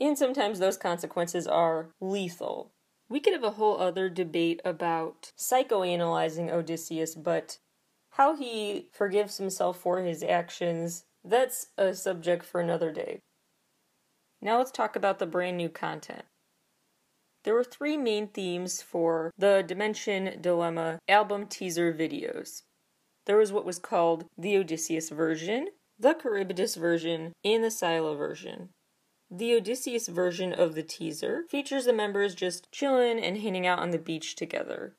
And 0.00 0.18
sometimes 0.18 0.58
those 0.58 0.76
consequences 0.76 1.46
are 1.46 1.90
lethal. 2.00 2.72
We 3.08 3.20
could 3.20 3.32
have 3.32 3.44
a 3.44 3.52
whole 3.52 3.78
other 3.78 4.08
debate 4.08 4.60
about 4.64 5.32
psychoanalyzing 5.38 6.50
Odysseus, 6.50 7.14
but 7.14 7.58
how 8.10 8.36
he 8.36 8.88
forgives 8.92 9.38
himself 9.38 9.78
for 9.78 10.00
his 10.00 10.22
actions, 10.22 11.04
that's 11.24 11.68
a 11.78 11.94
subject 11.94 12.44
for 12.44 12.60
another 12.60 12.92
day. 12.92 13.22
Now 14.40 14.58
let's 14.58 14.70
talk 14.70 14.94
about 14.94 15.18
the 15.18 15.26
brand 15.26 15.56
new 15.56 15.68
content. 15.68 16.24
There 17.44 17.54
were 17.54 17.64
three 17.64 17.98
main 17.98 18.28
themes 18.28 18.80
for 18.80 19.30
the 19.36 19.62
Dimension 19.66 20.40
Dilemma 20.40 20.98
album 21.08 21.46
teaser 21.46 21.92
videos. 21.92 22.62
There 23.26 23.36
was 23.36 23.52
what 23.52 23.66
was 23.66 23.78
called 23.78 24.24
the 24.36 24.56
Odysseus 24.56 25.10
version, 25.10 25.68
the 25.98 26.14
Charybdis 26.14 26.74
version, 26.74 27.34
and 27.44 27.62
the 27.62 27.70
Scylla 27.70 28.16
version. 28.16 28.70
The 29.30 29.54
Odysseus 29.54 30.08
version 30.08 30.52
of 30.54 30.74
the 30.74 30.82
teaser 30.82 31.44
features 31.50 31.84
the 31.84 31.92
members 31.92 32.34
just 32.34 32.70
chillin' 32.72 33.22
and 33.22 33.38
hanging 33.38 33.66
out 33.66 33.78
on 33.78 33.90
the 33.90 33.98
beach 33.98 34.36
together, 34.36 34.96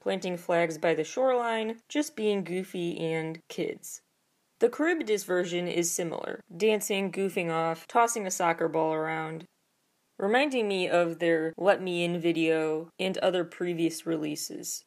planting 0.00 0.36
flags 0.36 0.78
by 0.78 0.94
the 0.94 1.04
shoreline, 1.04 1.80
just 1.88 2.16
being 2.16 2.42
goofy 2.42 2.98
and 2.98 3.40
kids. 3.48 4.00
The 4.58 4.68
Charybdis 4.68 5.24
version 5.24 5.68
is 5.68 5.90
similar, 5.90 6.40
dancing, 6.56 7.12
goofing 7.12 7.50
off, 7.50 7.86
tossing 7.86 8.26
a 8.26 8.30
soccer 8.30 8.68
ball 8.68 8.92
around, 8.94 9.44
reminding 10.18 10.68
me 10.68 10.88
of 10.88 11.18
their 11.18 11.52
Let 11.56 11.82
Me 11.82 12.04
In 12.04 12.20
video 12.20 12.90
and 12.98 13.18
other 13.18 13.44
previous 13.44 14.06
releases. 14.06 14.84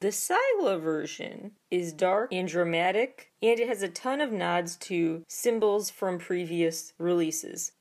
The 0.00 0.12
Scylla 0.12 0.78
version 0.78 1.52
is 1.70 1.92
dark 1.92 2.32
and 2.32 2.46
dramatic, 2.46 3.32
and 3.42 3.58
it 3.58 3.66
has 3.66 3.82
a 3.82 3.88
ton 3.88 4.20
of 4.20 4.30
nods 4.30 4.76
to 4.76 5.24
symbols 5.26 5.90
from 5.90 6.18
previous 6.18 6.92
releases. 6.98 7.72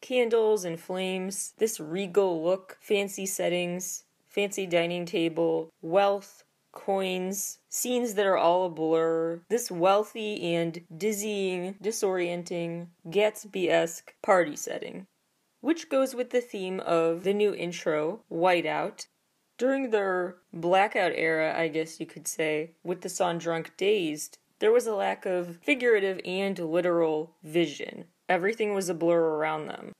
Candles 0.00 0.64
and 0.64 0.78
flames, 0.78 1.54
this 1.58 1.80
regal 1.80 2.44
look, 2.44 2.78
fancy 2.80 3.26
settings, 3.26 4.04
fancy 4.28 4.66
dining 4.66 5.06
table, 5.06 5.70
wealth, 5.82 6.44
coins, 6.70 7.58
scenes 7.68 8.14
that 8.14 8.26
are 8.26 8.36
all 8.36 8.66
a 8.66 8.70
blur, 8.70 9.40
this 9.48 9.68
wealthy 9.68 10.54
and 10.54 10.84
dizzying, 10.96 11.74
disorienting, 11.82 12.86
Gatsby 13.08 13.68
esque 13.68 14.14
party 14.22 14.54
setting 14.54 15.08
which 15.66 15.88
goes 15.88 16.14
with 16.14 16.30
the 16.30 16.40
theme 16.40 16.78
of 16.78 17.24
the 17.24 17.34
new 17.34 17.52
intro, 17.52 18.20
Whiteout. 18.30 19.08
During 19.58 19.90
their 19.90 20.36
blackout 20.52 21.10
era, 21.16 21.58
I 21.58 21.66
guess 21.66 21.98
you 21.98 22.06
could 22.06 22.28
say, 22.28 22.76
with 22.84 23.00
the 23.00 23.08
song 23.08 23.38
Drunk 23.38 23.76
Dazed, 23.76 24.38
there 24.60 24.70
was 24.70 24.86
a 24.86 24.94
lack 24.94 25.26
of 25.26 25.56
figurative 25.56 26.20
and 26.24 26.56
literal 26.56 27.34
vision. 27.42 28.04
Everything 28.28 28.74
was 28.74 28.88
a 28.88 28.94
blur 28.94 29.18
around 29.18 29.66
them. 29.66 29.90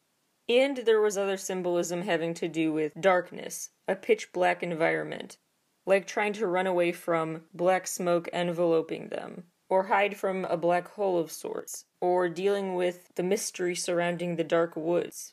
And 0.48 0.76
there 0.76 1.00
was 1.00 1.18
other 1.18 1.36
symbolism 1.36 2.02
having 2.02 2.32
to 2.34 2.46
do 2.46 2.72
with 2.72 2.92
darkness, 3.00 3.70
a 3.88 3.96
pitch 3.96 4.32
black 4.32 4.62
environment, 4.62 5.36
like 5.84 6.06
trying 6.06 6.34
to 6.34 6.46
run 6.46 6.68
away 6.68 6.92
from 6.92 7.42
black 7.52 7.88
smoke 7.88 8.28
enveloping 8.32 9.08
them, 9.08 9.46
or 9.68 9.88
hide 9.88 10.16
from 10.16 10.44
a 10.44 10.56
black 10.56 10.86
hole 10.92 11.18
of 11.18 11.32
sorts, 11.32 11.86
or 12.00 12.28
dealing 12.28 12.76
with 12.76 13.12
the 13.16 13.24
mystery 13.24 13.74
surrounding 13.74 14.36
the 14.36 14.44
dark 14.44 14.76
woods. 14.76 15.32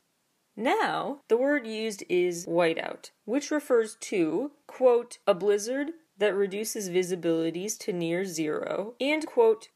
Now, 0.55 1.21
the 1.29 1.37
word 1.37 1.65
used 1.65 2.03
is 2.09 2.45
whiteout, 2.45 3.09
which 3.25 3.49
refers 3.49 3.95
to, 4.01 4.51
quote, 4.67 5.17
a 5.25 5.33
blizzard 5.33 5.91
that 6.17 6.35
reduces 6.35 6.89
visibilities 6.89 7.77
to 7.79 7.93
near 7.93 8.23
zero, 8.23 8.93
and, 8.99 9.25
quote, 9.25 9.69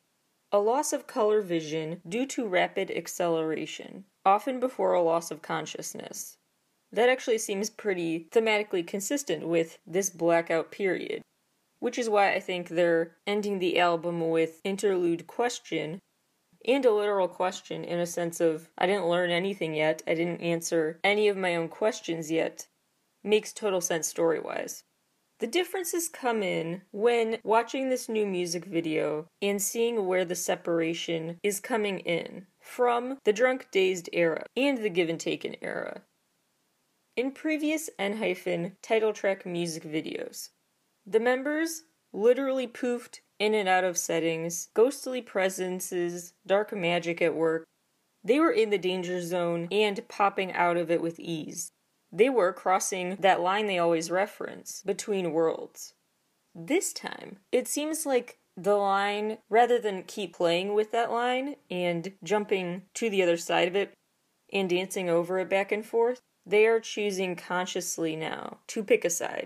a 0.51 0.60
loss 0.60 0.93
of 0.93 1.07
color 1.07 1.41
vision 1.41 2.01
due 2.07 2.25
to 2.27 2.48
rapid 2.48 2.91
acceleration, 2.91 4.05
often 4.24 4.60
before 4.60 4.93
a 4.93 5.01
loss 5.01 5.31
of 5.31 5.41
consciousness. 5.41 6.38
That 6.91 7.10
actually 7.10 7.39
seems 7.39 7.69
pretty 7.69 8.27
thematically 8.31 8.86
consistent 8.86 9.48
with 9.48 9.79
this 9.86 10.10
blackout 10.10 10.72
period, 10.72 11.22
which 11.79 11.98
is 11.98 12.10
why 12.10 12.34
I 12.34 12.39
think 12.39 12.69
they're 12.69 13.17
ending 13.25 13.60
the 13.60 13.79
album 13.79 14.29
with 14.29 14.62
interlude 14.63 15.27
question 15.27 16.00
and 16.67 16.86
a 16.86 16.91
literal 16.91 17.27
question 17.27 17.83
in 17.83 18.00
a 18.00 18.05
sense 18.05 18.41
of 18.41 18.69
I 18.77 18.86
didn't 18.86 19.07
learn 19.07 19.31
anything 19.31 19.74
yet, 19.74 20.03
I 20.05 20.13
didn't 20.13 20.41
answer 20.41 21.00
any 21.03 21.27
of 21.29 21.38
my 21.38 21.55
own 21.55 21.69
questions 21.69 22.29
yet, 22.29 22.67
makes 23.24 23.53
total 23.53 23.81
sense 23.81 24.07
story 24.07 24.39
wise. 24.39 24.83
The 25.39 25.47
differences 25.47 26.09
come 26.09 26.41
in 26.41 26.81
when 26.91 27.38
watching 27.43 27.89
this 27.89 28.09
new 28.09 28.25
music 28.25 28.65
video 28.65 29.27
and 29.41 29.62
seeing 29.62 30.05
where 30.07 30.25
the 30.25 30.36
separation 30.36 31.39
is 31.43 31.59
coming 31.59 32.00
in 32.00 32.47
from 32.59 33.19
the 33.24 33.33
drunk 33.33 33.67
dazed 33.71 34.09
era 34.12 34.45
and 34.55 34.79
the 34.79 34.89
given 34.89 35.17
taken 35.17 35.55
era. 35.62 36.01
In 37.15 37.31
previous 37.31 37.89
ENHYPEN 38.00 38.77
title 38.81 39.13
track 39.13 39.45
music 39.45 39.83
videos, 39.83 40.50
the 41.05 41.19
members 41.19 41.83
literally 42.12 42.67
poofed 42.67 43.19
in 43.39 43.53
and 43.53 43.70
out 43.70 43.84
of 43.84 43.98
settings, 43.98 44.70
ghostly 44.74 45.22
presences, 45.22 46.34
dark 46.46 46.74
magic 46.74 47.22
at 47.22 47.36
work. 47.36 47.65
They 48.24 48.39
were 48.39 48.51
in 48.51 48.70
the 48.70 48.77
danger 48.77 49.22
zone 49.22 49.67
and 49.72 50.08
popping 50.08 50.51
out 50.53 50.77
of 50.77 50.91
it 50.91 51.01
with 51.01 51.20
ease. 51.20 51.72
They 52.12 52.29
were 52.29 52.53
crossing 52.53 53.17
that 53.20 53.41
line 53.41 53.67
they 53.67 53.79
always 53.79 54.12
reference 54.12 54.82
between 54.86 55.34
worlds. 55.34 55.94
This 56.56 56.94
time, 56.94 57.38
it 57.51 57.67
seems 57.67 58.06
like 58.06 58.39
the 58.56 58.75
line, 58.75 59.38
rather 59.50 59.77
than 59.77 60.03
keep 60.03 60.36
playing 60.36 60.74
with 60.74 60.91
that 60.91 61.12
line 61.12 61.56
and 61.70 62.13
jumping 62.24 62.84
to 62.96 63.10
the 63.10 63.22
other 63.22 63.38
side 63.38 63.67
of 63.67 63.75
it 63.75 63.94
and 64.51 64.70
dancing 64.70 65.10
over 65.10 65.38
it 65.39 65.50
back 65.50 65.72
and 65.72 65.86
forth, 65.86 66.22
they 66.46 66.65
are 66.65 66.79
choosing 66.79 67.36
consciously 67.36 68.15
now 68.15 68.58
to 68.67 68.84
pick 68.84 69.06
a 69.06 69.10
side. 69.10 69.46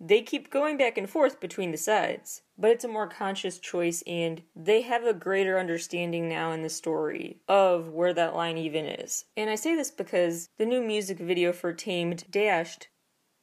They 0.00 0.22
keep 0.22 0.50
going 0.50 0.76
back 0.76 0.96
and 0.96 1.10
forth 1.10 1.40
between 1.40 1.72
the 1.72 1.76
sides, 1.76 2.42
but 2.56 2.70
it's 2.70 2.84
a 2.84 2.88
more 2.88 3.08
conscious 3.08 3.58
choice, 3.58 4.02
and 4.06 4.42
they 4.54 4.82
have 4.82 5.04
a 5.04 5.12
greater 5.12 5.58
understanding 5.58 6.28
now 6.28 6.52
in 6.52 6.62
the 6.62 6.68
story 6.68 7.40
of 7.48 7.88
where 7.88 8.14
that 8.14 8.36
line 8.36 8.58
even 8.58 8.84
is. 8.84 9.24
And 9.36 9.50
I 9.50 9.56
say 9.56 9.74
this 9.74 9.90
because 9.90 10.50
the 10.56 10.66
new 10.66 10.82
music 10.82 11.18
video 11.18 11.52
for 11.52 11.72
Tamed 11.72 12.30
Dashed, 12.30 12.88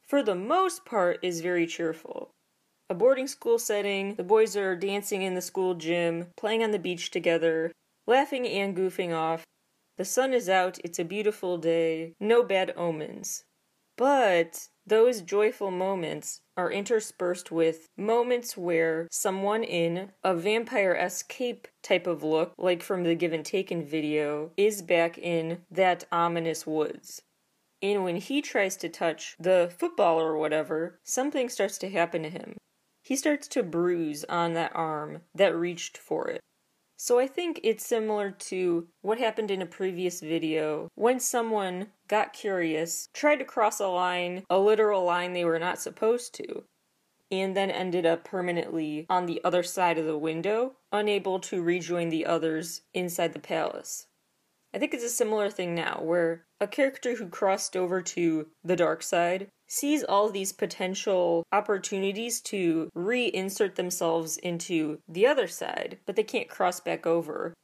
for 0.06 0.22
the 0.22 0.34
most 0.34 0.86
part, 0.86 1.18
is 1.22 1.42
very 1.42 1.66
cheerful. 1.66 2.30
A 2.88 2.94
boarding 2.94 3.26
school 3.26 3.58
setting, 3.58 4.14
the 4.14 4.24
boys 4.24 4.56
are 4.56 4.76
dancing 4.76 5.22
in 5.22 5.34
the 5.34 5.42
school 5.42 5.74
gym, 5.74 6.28
playing 6.36 6.62
on 6.62 6.70
the 6.70 6.78
beach 6.78 7.10
together, 7.10 7.70
laughing 8.06 8.46
and 8.46 8.76
goofing 8.76 9.12
off. 9.14 9.44
The 9.98 10.04
sun 10.04 10.32
is 10.32 10.48
out, 10.48 10.78
it's 10.84 10.98
a 10.98 11.04
beautiful 11.04 11.58
day, 11.58 12.14
no 12.18 12.42
bad 12.42 12.72
omens. 12.76 13.44
But 13.96 14.68
those 14.86 15.20
joyful 15.20 15.70
moments 15.70 16.40
are 16.56 16.70
interspersed 16.70 17.50
with 17.50 17.88
moments 17.96 18.56
where 18.56 19.08
someone 19.10 19.62
in 19.64 20.12
a 20.22 20.34
vampire 20.34 20.94
escape 20.94 21.68
type 21.82 22.06
of 22.06 22.22
look, 22.22 22.54
like 22.56 22.82
from 22.82 23.02
the 23.02 23.14
Given 23.14 23.42
Taken 23.42 23.84
video, 23.84 24.52
is 24.56 24.82
back 24.82 25.18
in 25.18 25.58
that 25.70 26.04
ominous 26.12 26.66
woods. 26.66 27.22
And 27.82 28.04
when 28.04 28.16
he 28.16 28.40
tries 28.40 28.76
to 28.78 28.88
touch 28.88 29.36
the 29.38 29.70
football 29.76 30.18
or 30.18 30.36
whatever, 30.36 30.98
something 31.04 31.48
starts 31.48 31.78
to 31.78 31.90
happen 31.90 32.22
to 32.22 32.30
him. 32.30 32.56
He 33.02 33.16
starts 33.16 33.46
to 33.48 33.62
bruise 33.62 34.24
on 34.24 34.54
that 34.54 34.72
arm 34.74 35.22
that 35.34 35.54
reached 35.54 35.98
for 35.98 36.28
it. 36.28 36.40
So 36.98 37.18
I 37.18 37.26
think 37.26 37.60
it's 37.62 37.86
similar 37.86 38.30
to 38.30 38.88
what 39.02 39.18
happened 39.18 39.50
in 39.50 39.60
a 39.60 39.66
previous 39.66 40.20
video 40.20 40.88
when 40.94 41.20
someone 41.20 41.88
got 42.08 42.32
curious, 42.32 43.08
tried 43.12 43.36
to 43.36 43.44
cross 43.44 43.80
a 43.80 43.88
line, 43.88 44.44
a 44.48 44.58
literal 44.58 45.04
line 45.04 45.34
they 45.34 45.44
were 45.44 45.58
not 45.58 45.78
supposed 45.78 46.34
to, 46.34 46.64
and 47.30 47.54
then 47.56 47.70
ended 47.70 48.06
up 48.06 48.24
permanently 48.24 49.04
on 49.10 49.26
the 49.26 49.40
other 49.44 49.62
side 49.62 49.98
of 49.98 50.06
the 50.06 50.16
window, 50.16 50.76
unable 50.90 51.38
to 51.40 51.62
rejoin 51.62 52.08
the 52.08 52.24
others 52.24 52.80
inside 52.94 53.34
the 53.34 53.40
palace. 53.40 54.05
I 54.76 54.78
think 54.78 54.92
it's 54.92 55.02
a 55.02 55.08
similar 55.08 55.48
thing 55.48 55.74
now, 55.74 56.00
where 56.02 56.44
a 56.60 56.66
character 56.66 57.14
who 57.14 57.30
crossed 57.30 57.78
over 57.78 58.02
to 58.02 58.48
the 58.62 58.76
dark 58.76 59.02
side 59.02 59.48
sees 59.66 60.04
all 60.04 60.28
these 60.28 60.52
potential 60.52 61.44
opportunities 61.50 62.42
to 62.42 62.90
reinsert 62.94 63.76
themselves 63.76 64.36
into 64.36 64.98
the 65.08 65.26
other 65.26 65.46
side, 65.46 65.96
but 66.04 66.14
they 66.14 66.22
can't 66.22 66.50
cross 66.50 66.78
back 66.78 67.06
over. 67.06 67.54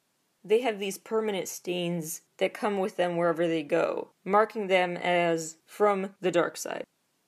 They 0.43 0.63
have 0.63 0.79
these 0.79 0.97
permanent 0.97 1.49
stains 1.49 2.23
that 2.39 2.55
come 2.55 2.79
with 2.79 2.97
them 2.97 3.19
wherever 3.19 3.47
they 3.47 3.63
go, 3.63 4.13
marking 4.25 4.69
them 4.69 4.97
as 4.97 5.59
from 5.67 6.15
the 6.23 6.31
dark 6.31 6.57
side. 6.57 6.85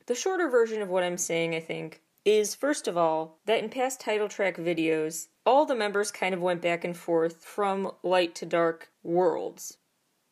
The 0.07 0.14
shorter 0.14 0.49
version 0.49 0.81
of 0.81 0.88
what 0.88 1.05
I'm 1.05 1.18
saying, 1.18 1.55
I 1.55 1.61
think, 1.61 2.01
is 2.25 2.55
first 2.55 2.89
of 2.89 2.97
all, 2.97 3.39
that 3.45 3.63
in 3.63 3.69
past 3.69 4.01
title 4.01 4.29
track 4.29 4.57
videos, 4.57 5.29
all 5.45 5.67
the 5.67 5.75
members 5.75 6.11
kind 6.11 6.35
of 6.35 6.41
went 6.41 6.63
back 6.63 6.85
and 6.85 6.97
forth 6.97 7.45
from 7.45 7.91
light 8.03 8.35
to 8.37 8.47
dark 8.47 8.91
worlds. 9.03 9.77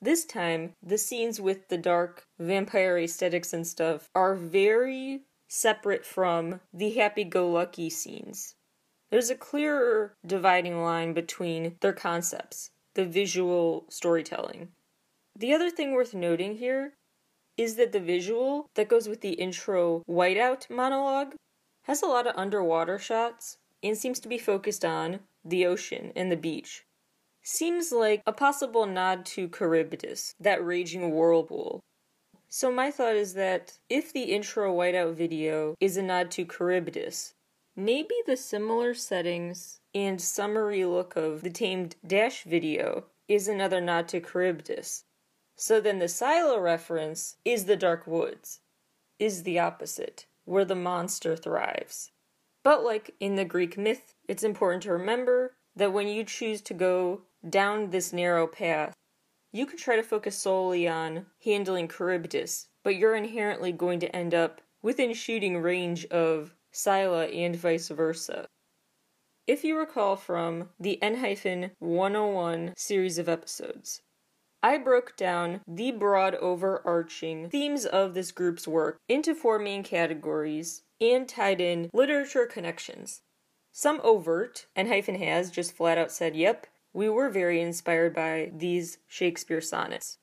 This 0.00 0.24
time, 0.24 0.74
the 0.82 0.98
scenes 0.98 1.40
with 1.40 1.68
the 1.68 1.78
dark 1.78 2.26
vampire 2.38 2.98
aesthetics 2.98 3.52
and 3.52 3.66
stuff 3.66 4.10
are 4.14 4.34
very 4.34 5.22
separate 5.48 6.04
from 6.04 6.60
the 6.72 6.90
happy 6.94 7.24
go 7.24 7.50
lucky 7.50 7.90
scenes. 7.90 8.54
There's 9.10 9.30
a 9.30 9.36
clearer 9.36 10.16
dividing 10.26 10.82
line 10.82 11.12
between 11.12 11.76
their 11.80 11.92
concepts, 11.92 12.70
the 12.94 13.04
visual 13.04 13.84
storytelling. 13.90 14.68
The 15.38 15.52
other 15.52 15.70
thing 15.70 15.92
worth 15.92 16.14
noting 16.14 16.56
here 16.56 16.94
is 17.56 17.76
that 17.76 17.92
the 17.92 18.00
visual 18.00 18.70
that 18.74 18.88
goes 18.88 19.08
with 19.08 19.20
the 19.20 19.34
intro 19.34 20.02
whiteout 20.08 20.70
monologue 20.70 21.34
has 21.82 22.02
a 22.02 22.06
lot 22.06 22.26
of 22.26 22.36
underwater 22.36 22.98
shots 22.98 23.58
and 23.82 23.96
seems 23.96 24.20
to 24.20 24.28
be 24.28 24.38
focused 24.38 24.84
on 24.84 25.20
the 25.44 25.66
ocean 25.66 26.12
and 26.14 26.30
the 26.30 26.36
beach 26.36 26.84
seems 27.42 27.90
like 27.90 28.22
a 28.26 28.32
possible 28.32 28.86
nod 28.86 29.26
to 29.26 29.48
Charybdis, 29.48 30.34
that 30.38 30.64
raging 30.64 31.10
whirlpool. 31.10 31.82
So 32.48 32.70
my 32.70 32.90
thought 32.90 33.16
is 33.16 33.34
that 33.34 33.78
if 33.88 34.12
the 34.12 34.24
intro 34.24 34.74
whiteout 34.74 35.14
video 35.14 35.74
is 35.80 35.96
a 35.96 36.02
nod 36.02 36.30
to 36.32 36.44
Charybdis, 36.44 37.34
maybe 37.74 38.14
the 38.26 38.36
similar 38.36 38.94
settings 38.94 39.80
and 39.94 40.20
summary 40.20 40.84
look 40.84 41.16
of 41.16 41.42
the 41.42 41.50
Tamed 41.50 41.96
Dash 42.06 42.44
video 42.44 43.06
is 43.26 43.48
another 43.48 43.80
nod 43.80 44.08
to 44.08 44.20
Charybdis. 44.20 45.04
So 45.56 45.80
then 45.80 45.98
the 45.98 46.08
Scylla 46.08 46.60
reference 46.60 47.36
is 47.44 47.64
the 47.64 47.76
Dark 47.76 48.06
Woods, 48.06 48.60
is 49.18 49.42
the 49.42 49.58
opposite, 49.58 50.26
where 50.44 50.64
the 50.64 50.74
monster 50.74 51.36
thrives. 51.36 52.10
But 52.62 52.84
like 52.84 53.14
in 53.20 53.36
the 53.36 53.44
Greek 53.44 53.76
myth, 53.76 54.14
it's 54.28 54.44
important 54.44 54.82
to 54.84 54.92
remember 54.92 55.56
that 55.74 55.92
when 55.92 56.08
you 56.08 56.24
choose 56.24 56.60
to 56.62 56.74
go 56.74 57.22
down 57.48 57.90
this 57.90 58.12
narrow 58.12 58.46
path, 58.46 58.94
you 59.52 59.66
could 59.66 59.78
try 59.78 59.96
to 59.96 60.02
focus 60.02 60.38
solely 60.38 60.88
on 60.88 61.26
handling 61.44 61.88
Charybdis, 61.88 62.68
but 62.82 62.96
you're 62.96 63.16
inherently 63.16 63.72
going 63.72 64.00
to 64.00 64.16
end 64.16 64.34
up 64.34 64.60
within 64.80 65.12
shooting 65.12 65.58
range 65.58 66.06
of 66.06 66.54
Scylla 66.72 67.26
and 67.26 67.54
vice 67.54 67.88
versa. 67.88 68.46
If 69.46 69.64
you 69.64 69.76
recall 69.76 70.16
from 70.16 70.70
the 70.78 70.98
ENHYPEN 71.02 71.72
101 71.80 72.74
series 72.76 73.18
of 73.18 73.28
episodes, 73.28 74.00
I 74.62 74.78
broke 74.78 75.16
down 75.16 75.60
the 75.66 75.90
broad 75.90 76.36
overarching 76.36 77.50
themes 77.50 77.84
of 77.84 78.14
this 78.14 78.30
group's 78.30 78.68
work 78.68 78.98
into 79.08 79.34
four 79.34 79.58
main 79.58 79.82
categories 79.82 80.82
and 81.00 81.28
tied 81.28 81.60
in 81.60 81.90
literature 81.92 82.46
connections. 82.46 83.22
Some 83.72 84.00
overt, 84.04 84.66
ENHYPEN 84.76 85.16
has 85.16 85.50
just 85.50 85.72
flat 85.72 85.98
out 85.98 86.12
said, 86.12 86.36
yep, 86.36 86.66
we 86.92 87.08
were 87.08 87.28
very 87.28 87.60
inspired 87.60 88.14
by 88.14 88.52
these 88.54 88.98
Shakespeare 89.08 89.60
sonnets. 89.60 90.18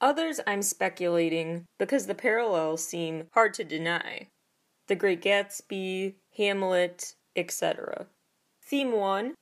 Others 0.00 0.40
I'm 0.46 0.62
speculating 0.62 1.64
because 1.78 2.06
the 2.06 2.14
parallels 2.14 2.86
seem 2.86 3.26
hard 3.34 3.52
to 3.54 3.64
deny. 3.64 4.28
The 4.88 4.94
Great 4.96 5.20
Gatsby, 5.20 6.14
Hamlet, 6.36 7.14
etc. 7.36 8.06
Theme 8.64 8.92
1 8.92 9.34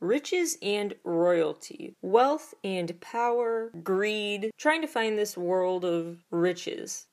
Riches 0.00 0.58
and 0.60 0.94
royalty, 1.04 1.94
wealth 2.02 2.54
and 2.62 3.00
power, 3.00 3.70
greed, 3.82 4.50
trying 4.58 4.82
to 4.82 4.86
find 4.86 5.18
this 5.18 5.36
world 5.36 5.84
of 5.84 6.24
riches. 6.30 7.06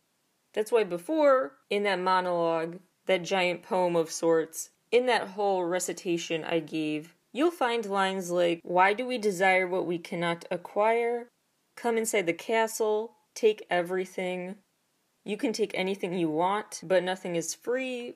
That's 0.54 0.72
why 0.72 0.84
before, 0.84 1.54
in 1.70 1.84
that 1.84 2.00
monologue, 2.00 2.80
that 3.06 3.24
giant 3.24 3.64
poem 3.64 3.96
of 3.96 4.12
sorts, 4.12 4.70
in 4.92 5.06
that 5.08 5.30
whole 5.30 5.64
recitation 5.64 6.44
I 6.44 6.60
gave, 6.60 7.16
You'll 7.36 7.50
find 7.50 7.84
lines 7.88 8.30
like, 8.30 8.60
Why 8.64 8.94
do 8.94 9.08
we 9.08 9.18
desire 9.18 9.68
what 9.68 9.88
we 9.88 9.98
cannot 9.98 10.46
acquire? 10.52 11.30
Come 11.76 11.98
inside 11.98 12.28
the 12.28 12.34
castle. 12.34 13.16
take 13.34 13.66
everything. 13.72 14.58
You 15.26 15.38
can 15.38 15.52
take 15.52 15.72
anything 15.74 16.14
you 16.14 16.30
want, 16.30 16.82
but 16.84 17.04
nothing 17.04 17.36
is 17.36 17.56
free. 17.56 18.14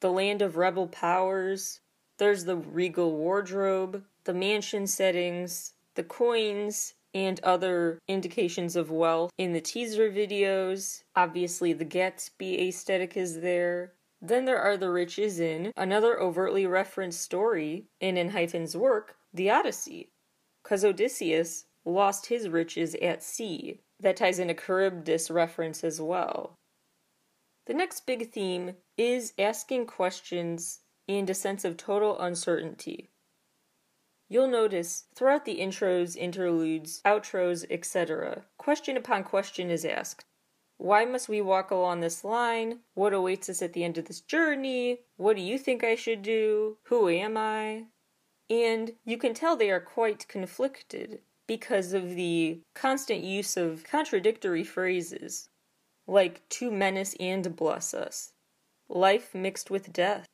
The 0.00 0.10
land 0.10 0.42
of 0.42 0.56
rebel 0.56 0.88
powers. 0.88 1.80
There's 2.18 2.44
the 2.44 2.56
regal 2.56 3.16
wardrobe, 3.16 4.04
the 4.24 4.34
mansion 4.34 4.86
settings, 4.86 5.72
the 5.94 6.02
coins, 6.04 6.94
and 7.14 7.40
other 7.40 7.98
indications 8.06 8.76
of 8.76 8.90
wealth 8.90 9.32
in 9.38 9.52
the 9.52 9.60
teaser 9.60 10.10
videos. 10.10 11.02
Obviously, 11.16 11.72
the 11.72 11.84
Gatsby 11.84 12.68
aesthetic 12.68 13.16
is 13.16 13.40
there. 13.40 13.92
Then 14.20 14.44
there 14.44 14.60
are 14.60 14.76
the 14.76 14.90
riches 14.90 15.38
in 15.38 15.72
another 15.76 16.20
overtly 16.20 16.66
referenced 16.66 17.22
story 17.22 17.86
in 18.00 18.16
ENHYPEN's 18.16 18.76
work, 18.76 19.16
The 19.32 19.50
Odyssey, 19.50 20.10
because 20.62 20.84
Odysseus 20.84 21.66
lost 21.84 22.26
his 22.26 22.48
riches 22.48 22.96
at 22.96 23.22
sea. 23.22 23.80
That 24.00 24.16
ties 24.16 24.38
in 24.38 24.50
a 24.50 24.54
Charybdis 24.54 25.30
reference 25.30 25.82
as 25.82 26.00
well. 26.00 26.54
The 27.66 27.74
next 27.74 28.06
big 28.06 28.32
theme 28.32 28.74
is 28.96 29.32
asking 29.38 29.86
questions 29.86 30.80
and 31.08 31.30
a 31.30 31.34
sense 31.34 31.64
of 31.64 31.76
total 31.76 32.18
uncertainty. 32.20 33.10
You'll 34.28 34.48
notice 34.48 35.04
throughout 35.14 35.46
the 35.46 35.58
intros, 35.58 36.14
interludes, 36.14 37.00
outros, 37.04 37.64
etc., 37.70 38.44
question 38.58 38.96
upon 38.96 39.24
question 39.24 39.70
is 39.70 39.86
asked. 39.86 40.26
Why 40.76 41.06
must 41.06 41.28
we 41.28 41.40
walk 41.40 41.70
along 41.70 42.00
this 42.00 42.22
line? 42.22 42.80
What 42.94 43.14
awaits 43.14 43.48
us 43.48 43.62
at 43.62 43.72
the 43.72 43.84
end 43.84 43.98
of 43.98 44.04
this 44.04 44.20
journey? 44.20 45.00
What 45.16 45.34
do 45.34 45.42
you 45.42 45.58
think 45.58 45.82
I 45.82 45.94
should 45.94 46.22
do? 46.22 46.76
Who 46.84 47.08
am 47.08 47.36
I? 47.36 47.86
And 48.50 48.92
you 49.04 49.18
can 49.18 49.34
tell 49.34 49.56
they 49.56 49.70
are 49.70 49.80
quite 49.80 50.28
conflicted 50.28 51.20
because 51.46 51.94
of 51.94 52.14
the 52.14 52.60
constant 52.74 53.24
use 53.24 53.56
of 53.56 53.82
contradictory 53.82 54.62
phrases, 54.62 55.48
like 56.06 56.46
to 56.50 56.70
menace 56.70 57.16
and 57.18 57.56
bless 57.56 57.94
us, 57.94 58.32
life 58.88 59.34
mixed 59.34 59.70
with 59.70 59.92
death, 59.92 60.26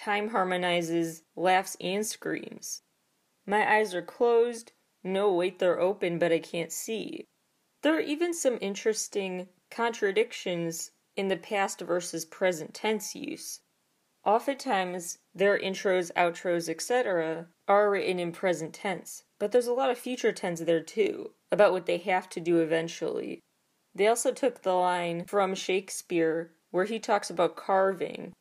time 0.00 0.30
harmonizes 0.30 1.24
laughs 1.36 1.76
and 1.78 2.06
screams. 2.06 2.80
My 3.44 3.70
eyes 3.70 3.94
are 3.94 4.00
closed, 4.00 4.72
no 5.04 5.32
wait 5.34 5.58
they're 5.58 5.78
open 5.78 6.18
but 6.18 6.32
I 6.32 6.38
can't 6.38 6.72
see. 6.72 7.26
There 7.82 7.96
are 7.96 8.00
even 8.00 8.32
some 8.32 8.56
interesting 8.62 9.48
contradictions 9.70 10.92
in 11.16 11.28
the 11.28 11.36
past 11.36 11.80
versus 11.82 12.24
present 12.24 12.72
tense 12.72 13.14
use. 13.14 13.60
Oftentimes, 14.24 15.18
their 15.34 15.58
intros, 15.58 16.10
outros, 16.12 16.68
etc. 16.68 17.48
are 17.68 17.90
written 17.90 18.18
in 18.18 18.32
present 18.32 18.72
tense, 18.72 19.24
but 19.38 19.52
there's 19.52 19.66
a 19.66 19.74
lot 19.74 19.90
of 19.90 19.98
future 19.98 20.32
tense 20.32 20.60
there 20.60 20.82
too, 20.82 21.32
about 21.52 21.72
what 21.72 21.84
they 21.84 21.98
have 21.98 22.28
to 22.30 22.40
do 22.40 22.60
eventually. 22.60 23.40
They 23.94 24.06
also 24.06 24.32
took 24.32 24.62
the 24.62 24.74
line 24.74 25.24
from 25.26 25.54
Shakespeare 25.54 26.52
where 26.70 26.84
he 26.84 26.98
talks 26.98 27.28
about 27.28 27.56
carving, 27.56 28.32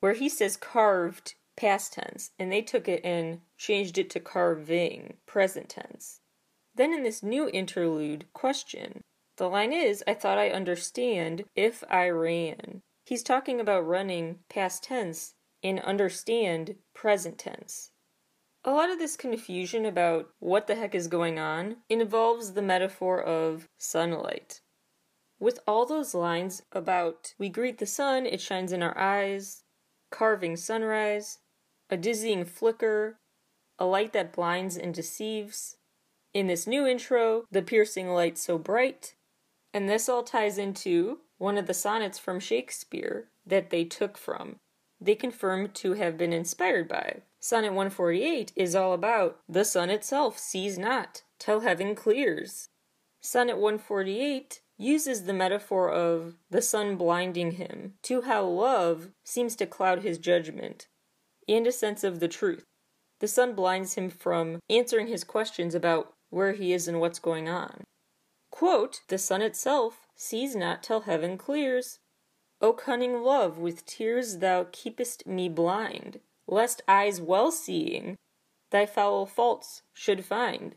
where 0.00 0.14
he 0.14 0.28
says 0.28 0.56
carved 0.56 1.34
past 1.56 1.94
tense, 1.94 2.30
and 2.38 2.52
they 2.52 2.62
took 2.62 2.88
it 2.88 3.04
and 3.04 3.40
changed 3.56 3.98
it 3.98 4.10
to 4.10 4.20
carving 4.20 5.14
present 5.26 5.68
tense. 5.68 6.20
Then 6.74 6.92
in 6.92 7.02
this 7.02 7.22
new 7.22 7.48
interlude 7.48 8.26
question, 8.32 9.00
the 9.36 9.48
line 9.48 9.72
is, 9.72 10.04
I 10.06 10.14
thought 10.14 10.38
I 10.38 10.50
understand 10.50 11.44
if 11.54 11.82
I 11.90 12.08
ran. 12.08 12.82
He's 13.04 13.22
talking 13.22 13.60
about 13.60 13.86
running 13.86 14.40
past 14.48 14.84
tense 14.84 15.34
and 15.62 15.80
understand 15.80 16.76
present 16.94 17.38
tense. 17.38 17.90
A 18.64 18.72
lot 18.72 18.90
of 18.90 18.98
this 18.98 19.16
confusion 19.16 19.86
about 19.86 20.30
what 20.40 20.66
the 20.66 20.74
heck 20.74 20.94
is 20.94 21.06
going 21.06 21.38
on 21.38 21.76
involves 21.88 22.52
the 22.52 22.62
metaphor 22.62 23.22
of 23.22 23.68
sunlight. 23.78 24.60
With 25.38 25.60
all 25.66 25.86
those 25.86 26.14
lines 26.14 26.62
about 26.72 27.34
we 27.38 27.48
greet 27.48 27.78
the 27.78 27.86
sun, 27.86 28.26
it 28.26 28.40
shines 28.40 28.72
in 28.72 28.82
our 28.82 28.96
eyes, 28.98 29.62
carving 30.16 30.56
sunrise, 30.56 31.40
a 31.90 31.96
dizzying 31.96 32.44
flicker, 32.44 33.18
a 33.78 33.84
light 33.84 34.14
that 34.14 34.32
blinds 34.32 34.76
and 34.76 34.94
deceives. 34.94 35.76
In 36.32 36.46
this 36.46 36.66
new 36.66 36.86
intro, 36.86 37.44
the 37.50 37.60
piercing 37.60 38.08
light 38.08 38.38
so 38.38 38.56
bright, 38.56 39.14
and 39.74 39.88
this 39.88 40.08
all 40.08 40.22
ties 40.22 40.56
into 40.56 41.18
one 41.36 41.58
of 41.58 41.66
the 41.66 41.74
sonnets 41.74 42.18
from 42.18 42.40
Shakespeare 42.40 43.28
that 43.44 43.68
they 43.68 43.84
took 43.84 44.16
from. 44.16 44.56
They 44.98 45.14
confirm 45.14 45.68
to 45.74 45.92
have 45.92 46.16
been 46.16 46.32
inspired 46.32 46.88
by. 46.88 47.20
Sonnet 47.38 47.74
148 47.74 48.52
is 48.56 48.74
all 48.74 48.94
about 48.94 49.38
the 49.46 49.66
sun 49.66 49.90
itself 49.90 50.38
sees 50.38 50.78
not 50.78 51.22
till 51.38 51.60
heaven 51.60 51.94
clears. 51.94 52.70
Sonnet 53.28 53.58
148 53.58 54.60
uses 54.78 55.24
the 55.24 55.32
metaphor 55.32 55.90
of 55.90 56.36
the 56.48 56.62
sun 56.62 56.94
blinding 56.94 57.50
him 57.50 57.94
to 58.02 58.20
how 58.22 58.44
love 58.44 59.08
seems 59.24 59.56
to 59.56 59.66
cloud 59.66 60.04
his 60.04 60.16
judgment 60.16 60.86
and 61.48 61.66
a 61.66 61.72
sense 61.72 62.04
of 62.04 62.20
the 62.20 62.28
truth. 62.28 62.62
The 63.18 63.26
sun 63.26 63.56
blinds 63.56 63.94
him 63.94 64.10
from 64.10 64.60
answering 64.70 65.08
his 65.08 65.24
questions 65.24 65.74
about 65.74 66.14
where 66.30 66.52
he 66.52 66.72
is 66.72 66.86
and 66.86 67.00
what's 67.00 67.18
going 67.18 67.48
on. 67.48 67.82
Quote, 68.52 69.00
the 69.08 69.18
sun 69.18 69.42
itself 69.42 70.06
sees 70.14 70.54
not 70.54 70.84
till 70.84 71.00
heaven 71.00 71.36
clears. 71.36 71.98
O 72.60 72.72
cunning 72.72 73.24
love, 73.24 73.58
with 73.58 73.84
tears 73.86 74.38
thou 74.38 74.68
keepest 74.70 75.26
me 75.26 75.48
blind, 75.48 76.20
lest 76.46 76.80
eyes 76.86 77.20
well 77.20 77.50
seeing 77.50 78.18
thy 78.70 78.86
foul 78.86 79.26
faults 79.26 79.82
should 79.92 80.24
find. 80.24 80.76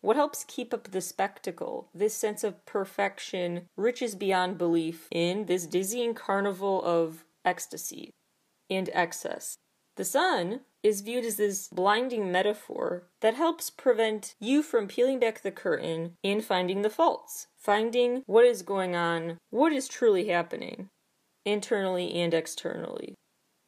What 0.00 0.16
helps 0.16 0.44
keep 0.44 0.72
up 0.72 0.90
the 0.90 1.00
spectacle, 1.00 1.88
this 1.94 2.14
sense 2.14 2.42
of 2.42 2.64
perfection, 2.64 3.66
riches 3.76 4.14
beyond 4.14 4.56
belief, 4.56 5.08
in 5.10 5.46
this 5.46 5.66
dizzying 5.66 6.14
carnival 6.14 6.82
of 6.84 7.24
ecstasy 7.44 8.10
and 8.70 8.88
excess? 8.92 9.56
The 9.96 10.04
sun 10.04 10.60
is 10.82 11.02
viewed 11.02 11.26
as 11.26 11.36
this 11.36 11.68
blinding 11.68 12.32
metaphor 12.32 13.02
that 13.20 13.34
helps 13.34 13.68
prevent 13.68 14.34
you 14.40 14.62
from 14.62 14.88
peeling 14.88 15.18
back 15.18 15.42
the 15.42 15.50
curtain 15.50 16.16
and 16.24 16.42
finding 16.42 16.80
the 16.80 16.88
faults, 16.88 17.48
finding 17.58 18.22
what 18.24 18.46
is 18.46 18.62
going 18.62 18.96
on, 18.96 19.36
what 19.50 19.72
is 19.72 19.88
truly 19.88 20.28
happening, 20.28 20.88
internally 21.44 22.14
and 22.14 22.32
externally. 22.32 23.14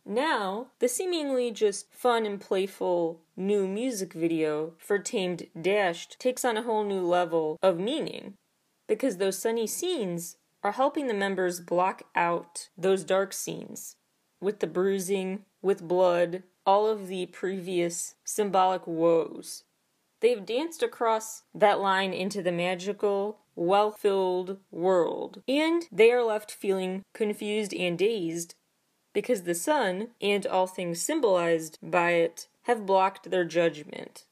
Now, 0.04 0.68
the 0.80 0.88
seemingly 0.88 1.52
just 1.52 1.92
fun 1.92 2.26
and 2.26 2.40
playful 2.40 3.20
new 3.36 3.68
music 3.68 4.12
video 4.12 4.74
for 4.78 4.98
Tamed 4.98 5.46
Dashed 5.60 6.18
takes 6.18 6.44
on 6.44 6.56
a 6.56 6.62
whole 6.62 6.84
new 6.84 7.02
level 7.02 7.58
of 7.62 7.78
meaning 7.78 8.34
because 8.88 9.16
those 9.16 9.38
sunny 9.38 9.66
scenes 9.66 10.36
are 10.64 10.72
helping 10.72 11.06
the 11.06 11.14
members 11.14 11.60
block 11.60 12.02
out 12.14 12.68
those 12.76 13.04
dark 13.04 13.32
scenes 13.32 13.96
with 14.40 14.60
the 14.60 14.66
bruising, 14.66 15.44
with 15.62 15.86
blood, 15.86 16.42
all 16.66 16.88
of 16.88 17.06
the 17.06 17.26
previous 17.26 18.16
symbolic 18.24 18.86
woes. 18.86 19.62
They've 20.20 20.44
danced 20.44 20.82
across 20.82 21.42
that 21.54 21.80
line 21.80 22.12
into 22.12 22.42
the 22.42 22.52
magical, 22.52 23.38
well 23.54 23.92
filled 23.92 24.58
world, 24.70 25.42
and 25.48 25.84
they 25.92 26.10
are 26.12 26.22
left 26.22 26.50
feeling 26.50 27.02
confused 27.12 27.72
and 27.74 27.98
dazed 27.98 28.54
because 29.12 29.42
the 29.42 29.54
sun 29.54 30.08
and 30.20 30.46
all 30.46 30.66
things 30.66 31.00
symbolized 31.00 31.78
by 31.82 32.12
it 32.12 32.48
have 32.62 32.86
blocked 32.86 33.30
their 33.30 33.44
judgment. 33.44 34.24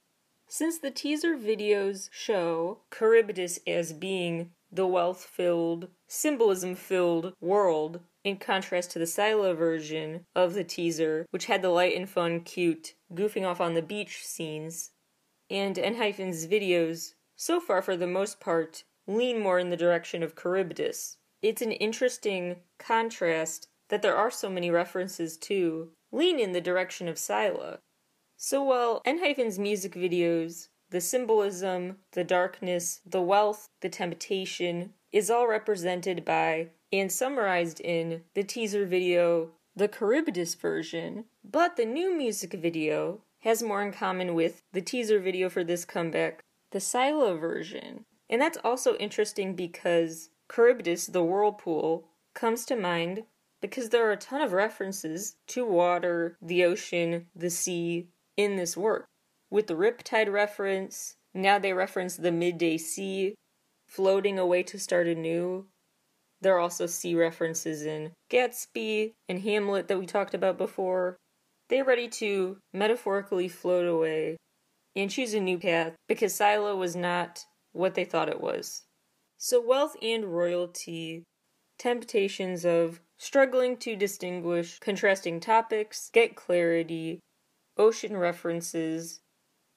Since 0.49 0.79
the 0.79 0.91
teaser 0.91 1.37
videos 1.37 2.09
show 2.13 2.79
Charybdis 2.97 3.61
as 3.67 3.93
being 3.93 4.51
the 4.73 4.87
wealth 4.87 5.25
filled, 5.25 5.89
symbolism 6.09 6.75
filled 6.75 7.35
world, 7.41 8.01
in 8.23 8.37
contrast 8.37 8.91
to 8.91 8.99
the 8.99 9.07
Scylla 9.07 9.55
version 9.55 10.27
of 10.35 10.55
the 10.55 10.65
teaser, 10.65 11.27
which 11.31 11.47
had 11.47 11.63
the 11.63 11.71
light 11.71 11.97
and 11.97 12.09
fun, 12.09 12.41
cute, 12.41 12.95
goofing 13.15 13.47
off 13.47 13.61
on 13.61 13.75
the 13.75 13.83
beach 13.83 14.25
scenes. 14.25 14.91
And 15.49 15.77
Enhypen's 15.77 16.47
videos, 16.47 17.15
so 17.35 17.61
far 17.61 17.81
for 17.81 17.97
the 17.97 18.07
most 18.07 18.39
part, 18.41 18.85
lean 19.07 19.41
more 19.41 19.59
in 19.59 19.71
the 19.71 19.77
direction 19.77 20.23
of 20.23 20.37
Charybdis. 20.37 21.17
It's 21.43 21.63
an 21.63 21.73
interesting 21.73 22.57
contrast 22.79 23.69
that 23.91 24.03
there 24.03 24.17
are 24.17 24.31
so 24.31 24.49
many 24.49 24.71
references 24.71 25.37
to 25.37 25.91
lean 26.11 26.41
in 26.41 26.53
the 26.53 26.61
direction 26.61 27.07
of 27.07 27.19
Scylla. 27.19 27.81
So 28.37 28.63
while 28.63 29.03
Enhypen's 29.07 29.59
music 29.59 29.93
videos, 29.93 30.69
the 30.91 31.01
symbolism, 31.01 31.99
the 32.13 32.25
darkness, 32.25 33.01
the 33.05 33.21
wealth, 33.21 33.69
the 33.81 33.89
temptation, 33.89 34.95
is 35.13 35.31
all 35.31 35.47
represented 35.47 36.25
by 36.25 36.69
and 36.93 37.13
summarized 37.13 37.81
in 37.81 38.23
the 38.35 38.43
teaser 38.43 38.87
video, 38.87 39.51
the 39.77 39.89
Charybdis 39.89 40.55
version, 40.55 41.27
but 41.45 41.77
the 41.77 41.85
new 41.85 42.17
music 42.17 42.55
video 42.55 43.21
has 43.41 43.63
more 43.63 43.83
in 43.83 43.93
common 43.93 44.35
with 44.35 44.63
the 44.73 44.83
teaser 44.83 45.19
video 45.21 45.49
for 45.49 45.65
this 45.65 45.85
comeback, 45.85 46.43
the 46.73 46.81
Scylla 46.81 47.37
version. 47.37 48.05
And 48.29 48.41
that's 48.41 48.59
also 48.63 48.97
interesting 48.97 49.55
because 49.55 50.31
Charybdis, 50.53 51.07
the 51.07 51.25
whirlpool, 51.25 52.09
comes 52.35 52.65
to 52.67 52.77
mind 52.77 53.25
because 53.61 53.91
there 53.91 54.09
are 54.09 54.13
a 54.13 54.17
ton 54.17 54.41
of 54.41 54.53
references 54.53 55.37
to 55.49 55.65
water, 55.65 56.37
the 56.41 56.65
ocean, 56.65 57.27
the 57.35 57.51
sea 57.51 58.09
in 58.37 58.57
this 58.57 58.77
work. 58.77 59.07
With 59.51 59.67
the 59.67 59.75
Riptide 59.75 60.33
reference, 60.33 61.17
now 61.35 61.59
they 61.59 61.73
reference 61.73 62.17
the 62.17 62.33
midday 62.33 62.79
sea, 62.79 63.35
floating 63.87 64.39
away 64.39 64.63
to 64.65 64.79
start 64.79 65.07
anew. 65.07 65.67
There 66.41 66.57
are 66.57 66.61
also 66.61 66.87
sea 66.87 67.15
references 67.15 67.83
in 67.83 68.13
Gatsby 68.31 69.13
and 69.29 69.41
Hamlet 69.41 69.89
that 69.89 69.99
we 69.99 70.07
talked 70.07 70.35
about 70.35 70.57
before. 70.57 71.17
They're 71.69 71.85
ready 71.85 72.09
to 72.09 72.59
metaphorically 72.73 73.49
float 73.49 73.87
away 73.87 74.37
and 74.97 75.11
choose 75.11 75.35
a 75.35 75.41
new 75.41 75.59
path 75.59 75.95
because 76.09 76.35
Scylla 76.35 76.75
was 76.75 76.97
not 76.97 77.45
what 77.73 77.95
they 77.95 78.05
thought 78.05 78.29
it 78.29 78.41
was. 78.41 78.83
So, 79.37 79.61
wealth 79.61 79.97
and 80.03 80.25
royalty, 80.25 81.25
temptations 81.81 82.65
of 82.65 83.01
struggling 83.17 83.77
to 83.79 83.97
distinguish 83.97 84.79
contrasting 84.79 85.41
topics, 85.41 86.11
get 86.13 86.37
clarity, 86.37 87.21
ocean 87.77 88.17
references. 88.17 89.21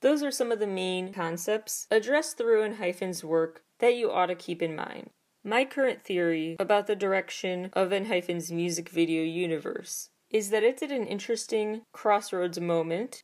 Those 0.02 0.22
are 0.22 0.32
some 0.32 0.52
of 0.52 0.60
the 0.60 0.68
main 0.68 1.14
concepts 1.14 1.88
addressed 1.90 2.38
through 2.38 2.64
Enhypen's 2.64 3.24
work 3.24 3.64
that 3.80 3.96
you 3.96 4.12
ought 4.12 4.26
to 4.26 4.36
keep 4.36 4.62
in 4.62 4.76
mind. 4.76 5.12
My 5.46 5.64
current 5.64 6.04
theory 6.04 6.58
about 6.60 6.88
the 6.88 6.96
direction 6.96 7.70
of 7.74 7.92
Enhypen's 7.92 8.52
music 8.52 8.90
video 8.90 9.24
universe 9.24 10.10
is 10.30 10.50
that 10.50 10.64
it's 10.64 10.84
at 10.84 10.92
an 10.92 11.08
interesting 11.08 11.84
crossroads 11.94 12.60
moment 12.60 13.24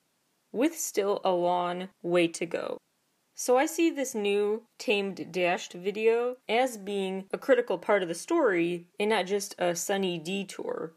with 0.52 0.78
still 0.78 1.20
a 1.26 1.32
long 1.32 1.90
way 2.02 2.28
to 2.30 2.46
go. 2.46 2.78
So 3.42 3.56
I 3.56 3.68
see 3.68 3.90
this 3.90 4.14
new 4.14 4.64
Tamed 4.78 5.32
Dashed 5.32 5.72
video 5.72 6.36
as 6.50 6.76
being 6.76 7.24
a 7.32 7.38
critical 7.38 7.78
part 7.78 8.04
of 8.04 8.10
the 8.10 8.14
story 8.14 8.88
and 9.00 9.12
not 9.12 9.28
just 9.28 9.56
a 9.58 9.78
sunny 9.78 10.18
detour. 10.20 10.92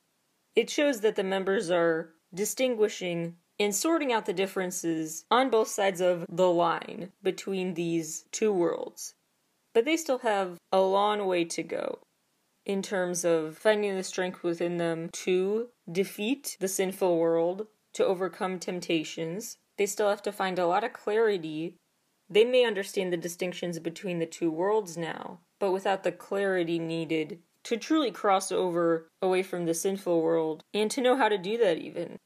It 0.56 0.68
shows 0.68 1.02
that 1.02 1.14
the 1.14 1.22
members 1.22 1.70
are 1.70 2.14
distinguishing 2.34 3.36
and 3.60 3.72
sorting 3.72 4.12
out 4.12 4.26
the 4.26 4.32
differences 4.32 5.24
on 5.30 5.50
both 5.50 5.68
sides 5.68 6.00
of 6.00 6.26
the 6.28 6.50
line 6.50 7.12
between 7.22 7.74
these 7.74 8.24
two 8.32 8.52
worlds. 8.52 9.14
But 9.72 9.84
they 9.84 9.96
still 9.96 10.18
have 10.18 10.58
a 10.72 10.80
long 10.80 11.24
way 11.28 11.44
to 11.44 11.62
go 11.62 12.00
in 12.66 12.82
terms 12.82 13.24
of 13.24 13.56
finding 13.56 13.94
the 13.94 14.02
strength 14.02 14.42
within 14.42 14.78
them 14.78 15.10
to 15.12 15.68
defeat 15.90 16.56
the 16.58 16.66
sinful 16.66 17.18
world, 17.18 17.68
to 17.92 18.04
overcome 18.04 18.58
temptations. 18.58 19.58
They 19.78 19.86
still 19.86 20.08
have 20.08 20.22
to 20.22 20.32
find 20.32 20.58
a 20.58 20.66
lot 20.66 20.82
of 20.82 20.92
clarity. 20.92 21.76
They 22.32 22.46
may 22.46 22.64
understand 22.64 23.12
the 23.12 23.18
distinctions 23.18 23.78
between 23.78 24.18
the 24.18 24.24
two 24.24 24.50
worlds 24.50 24.96
now, 24.96 25.40
but 25.58 25.70
without 25.70 26.02
the 26.02 26.12
clarity 26.12 26.78
needed 26.78 27.40
to 27.64 27.76
truly 27.76 28.10
cross 28.10 28.50
over 28.50 29.10
away 29.20 29.42
from 29.42 29.66
the 29.66 29.74
sinful 29.74 30.22
world 30.22 30.64
and 30.72 30.90
to 30.92 31.02
know 31.02 31.14
how 31.14 31.28
to 31.28 31.36
do 31.36 31.58
that 31.58 31.76
even. 31.76 32.16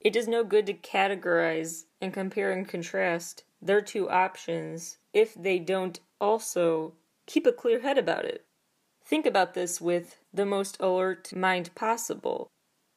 It 0.00 0.12
does 0.14 0.26
no 0.26 0.42
good 0.42 0.66
to 0.66 0.74
categorize 0.74 1.84
and 2.00 2.12
compare 2.12 2.50
and 2.50 2.68
contrast 2.68 3.44
their 3.60 3.80
two 3.80 4.10
options 4.10 4.98
if 5.12 5.32
they 5.34 5.60
don't 5.60 6.00
also 6.20 6.94
keep 7.26 7.46
a 7.46 7.52
clear 7.52 7.82
head 7.82 7.98
about 7.98 8.24
it. 8.24 8.44
Think 9.04 9.26
about 9.26 9.54
this 9.54 9.80
with 9.80 10.18
the 10.34 10.44
most 10.44 10.76
alert 10.80 11.32
mind 11.36 11.72
possible. 11.76 12.48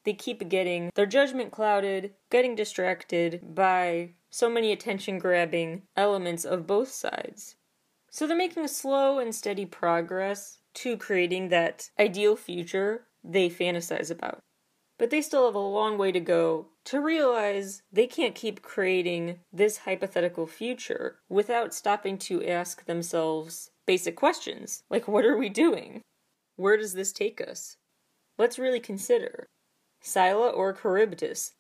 They 0.04 0.14
keep 0.14 0.50
getting 0.50 0.90
their 0.96 1.06
judgment 1.06 1.52
clouded, 1.52 2.16
getting 2.32 2.56
distracted 2.56 3.54
by 3.54 4.14
so 4.36 4.50
many 4.50 4.74
attention 4.74 5.18
grabbing 5.18 5.84
elements 5.96 6.44
of 6.44 6.68
both 6.68 6.90
sides. 6.90 7.56
So 8.12 8.28
they're 8.28 8.36
making 8.36 8.68
slow 8.68 9.18
and 9.18 9.34
steady 9.34 9.66
progress 9.66 10.58
to 10.74 10.98
creating 10.98 11.48
that 11.48 11.90
ideal 11.98 12.36
future 12.36 13.08
they 13.24 13.50
fantasize 13.50 14.12
about. 14.12 14.40
But 15.00 15.10
they 15.10 15.22
still 15.22 15.46
have 15.46 15.56
a 15.56 15.60
long 15.60 15.98
way 15.98 16.12
to 16.12 16.20
go 16.20 16.68
to 16.84 17.00
realize 17.00 17.82
they 17.94 18.08
can't 18.08 18.36
keep 18.36 18.62
creating 18.62 19.40
this 19.54 19.78
hypothetical 19.78 20.48
future 20.48 21.20
without 21.30 21.74
stopping 21.74 22.18
to 22.18 22.46
ask 22.46 22.84
themselves 22.84 23.70
basic 23.86 24.18
questions 24.18 24.84
like, 24.90 25.08
what 25.08 25.24
are 25.24 25.38
we 25.38 25.48
doing? 25.48 26.02
Where 26.58 26.76
does 26.76 26.92
this 26.92 27.14
take 27.14 27.40
us? 27.40 27.78
Let's 28.38 28.60
really 28.60 28.82
consider 28.82 29.48
Scylla 30.02 30.50
or 30.50 30.74
Charybdis? 30.74 31.54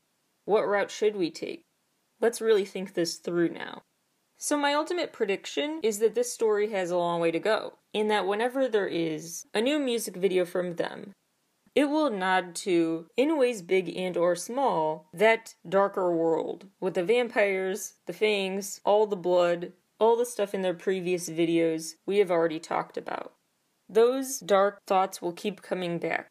What 0.44 0.68
route 0.68 0.92
should 0.92 1.16
we 1.16 1.32
take? 1.32 1.62
Let's 2.21 2.41
really 2.41 2.65
think 2.65 2.93
this 2.93 3.17
through 3.17 3.49
now. 3.49 3.84
So, 4.38 4.58
my 4.58 4.73
ultimate 4.73 5.13
prediction 5.13 5.80
is 5.82 5.99
that 5.99 6.13
this 6.13 6.34
story 6.34 6.71
has 6.71 6.91
a 6.91 6.97
long 6.97 7.21
way 7.21 7.32
to 7.32 7.39
go, 7.39 7.75
in 7.93 8.10
that 8.10 8.28
whenever 8.28 8.67
there 8.67 8.88
is 8.88 9.45
a 9.54 9.62
new 9.62 9.80
music 9.80 10.15
video 10.15 10.43
from 10.45 10.75
them, 10.75 11.13
it 11.73 11.89
will 11.89 12.10
nod 12.10 12.56
to, 12.56 13.08
in 13.17 13.38
ways 13.38 13.62
big 13.62 13.95
and 13.95 14.15
or 14.15 14.36
small, 14.36 15.10
that 15.13 15.56
darker 15.67 16.15
world 16.15 16.67
with 16.80 16.93
the 16.93 17.04
vampires, 17.04 17.95
the 18.08 18.13
fangs, 18.13 18.80
all 18.86 19.08
the 19.08 19.15
blood, 19.15 19.73
all 19.99 20.15
the 20.15 20.25
stuff 20.25 20.54
in 20.54 20.62
their 20.62 20.73
previous 20.73 21.30
videos 21.30 21.95
we 22.06 22.17
have 22.17 22.32
already 22.32 22.60
talked 22.60 22.97
about. 22.97 23.34
Those 23.89 24.39
dark 24.39 24.80
thoughts 24.88 25.21
will 25.21 25.34
keep 25.34 25.62
coming 25.62 25.99
back. 25.99 26.30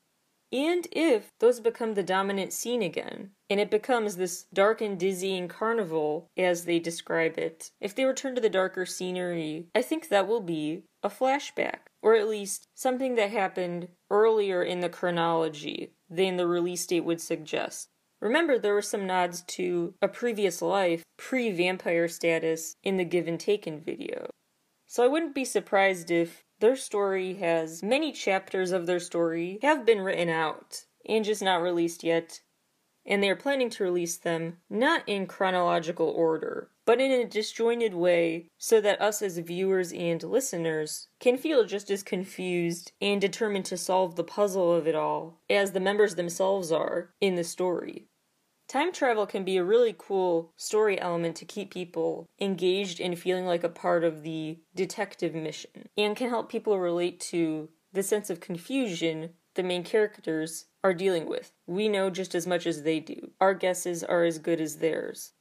And 0.55 0.87
if 0.93 1.33
those 1.41 1.59
become 1.59 1.95
the 1.95 2.05
dominant 2.05 2.53
scene 2.53 2.81
again, 2.81 3.31
and 3.51 3.59
it 3.59 3.73
becomes 3.73 4.15
this 4.15 4.45
dark 4.55 4.81
and 4.81 4.97
dizzying 4.97 5.49
carnival, 5.49 6.31
as 6.37 6.65
they 6.65 6.79
describe 6.79 7.37
it, 7.37 7.73
if 7.81 7.93
they 7.93 8.05
return 8.05 8.37
to 8.37 8.41
the 8.41 8.49
darker 8.49 8.87
scenery, 8.87 9.67
I 9.75 9.83
think 9.83 10.09
that 10.09 10.29
will 10.29 10.41
be 10.41 10.85
a 11.03 11.09
flashback 11.09 11.89
or 12.03 12.15
at 12.15 12.29
least 12.29 12.69
something 12.73 13.17
that 13.17 13.31
happened 13.31 13.89
earlier 14.11 14.63
in 14.63 14.79
the 14.79 14.89
chronology 14.89 15.91
than 16.09 16.37
the 16.37 16.47
release 16.47 16.87
date 16.87 17.01
would 17.01 17.21
suggest. 17.21 17.89
Remember, 18.21 18.57
there 18.57 18.75
were 18.75 18.83
some 18.83 19.09
nods 19.09 19.43
to 19.43 19.95
a 20.01 20.07
previous 20.07 20.63
life, 20.63 21.03
pre 21.17 21.51
vampire 21.51 22.07
status, 22.07 22.77
in 22.85 22.97
the 22.97 23.05
Given 23.05 23.39
Taken 23.39 23.81
video. 23.81 24.31
So 24.87 25.03
I 25.03 25.09
wouldn't 25.09 25.35
be 25.35 25.45
surprised 25.45 26.13
if 26.13 26.45
their 26.65 26.77
story 26.77 27.35
has 27.35 27.83
many 27.83 28.11
chapters 28.11 28.73
of 28.73 28.87
their 28.87 28.99
story 28.99 29.59
have 29.61 29.85
been 29.85 30.01
written 30.01 30.31
out 30.31 30.87
and 31.07 31.23
just 31.23 31.43
not 31.43 31.61
released 31.61 32.03
yet, 32.03 32.41
and 33.05 33.23
they 33.23 33.29
are 33.29 33.37
planning 33.37 33.69
to 33.69 33.85
release 33.85 34.17
them 34.17 34.57
not 34.71 35.03
in 35.07 35.27
chronological 35.27 36.09
order, 36.09 36.71
but 36.87 37.03
in 37.03 37.13
a 37.13 37.29
disjointed 37.29 37.93
way 37.93 38.49
so 38.57 38.81
that 38.81 38.99
us 39.03 39.21
as 39.21 39.37
viewers 39.37 39.93
and 39.93 40.23
listeners 40.23 41.09
can 41.21 41.37
feel 41.37 41.67
just 41.67 41.91
as 41.91 42.03
confused 42.03 42.93
and 42.99 43.21
determined 43.21 43.67
to 43.67 43.77
solve 43.77 44.17
the 44.17 44.25
puzzle 44.25 44.73
of 44.73 44.87
it 44.89 44.95
all 44.95 45.43
as 45.51 45.73
the 45.73 45.81
members 45.81 46.15
themselves 46.15 46.73
are 46.73 47.11
in 47.21 47.35
the 47.35 47.45
story. 47.45 48.09
Time 48.69 48.93
travel 48.93 49.27
can 49.27 49.45
be 49.45 49.57
a 49.57 49.65
really 49.65 49.95
cool 49.97 50.53
story 50.57 51.01
element 51.01 51.37
to 51.37 51.45
keep 51.45 51.73
people 51.73 52.27
engaged 52.41 53.01
and 53.01 53.19
feeling 53.19 53.47
like 53.47 53.63
a 53.63 53.69
part 53.69 54.05
of 54.05 54.23
the 54.23 54.59
detective 54.75 55.35
mission, 55.35 55.89
and 55.97 56.17
can 56.17 56.31
help 56.31 56.51
people 56.51 56.79
relate 56.79 57.21
to 57.21 57.69
the 57.93 58.03
sense 58.03 58.31
of 58.31 58.41
confusion 58.41 59.31
the 59.55 59.63
main 59.63 59.85
characters 59.85 60.67
are 60.83 60.95
dealing 60.95 61.29
with. 61.29 61.53
We 61.67 61.89
know 61.89 62.11
just 62.11 62.35
as 62.35 62.47
much 62.47 62.67
as 62.67 62.83
they 62.83 63.01
do. 63.01 63.31
Our 63.41 63.55
guesses 63.55 64.03
are 64.03 64.25
as 64.25 64.39
good 64.39 64.61
as 64.61 64.79
theirs. 64.79 65.33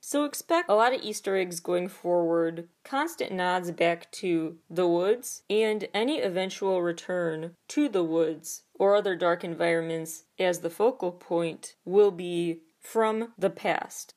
So 0.00 0.24
expect 0.24 0.70
a 0.70 0.74
lot 0.74 0.94
of 0.94 1.02
Easter 1.02 1.36
eggs 1.36 1.60
going 1.60 1.88
forward, 1.88 2.68
constant 2.84 3.32
nods 3.32 3.70
back 3.70 4.10
to 4.12 4.56
the 4.70 4.88
woods, 4.88 5.42
and 5.50 5.86
any 5.92 6.22
eventual 6.22 6.80
return 6.80 7.54
to 7.68 7.88
the 7.88 8.02
woods 8.02 8.62
or 8.80 8.96
other 8.96 9.14
dark 9.14 9.44
environments 9.44 10.24
as 10.38 10.60
the 10.60 10.70
focal 10.70 11.12
point 11.12 11.74
will 11.84 12.10
be 12.10 12.62
from 12.80 13.34
the 13.38 13.50
past. 13.50 14.14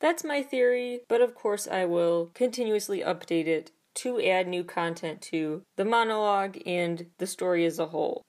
That's 0.00 0.22
my 0.22 0.40
theory, 0.40 1.00
but 1.08 1.20
of 1.20 1.34
course 1.34 1.66
I 1.66 1.84
will 1.84 2.30
continuously 2.32 3.00
update 3.00 3.48
it 3.48 3.72
to 3.96 4.22
add 4.22 4.46
new 4.46 4.62
content 4.62 5.20
to 5.22 5.62
the 5.76 5.84
monologue 5.84 6.58
and 6.64 7.06
the 7.18 7.26
story 7.26 7.66
as 7.66 7.80
a 7.80 7.86
whole. 7.86 8.22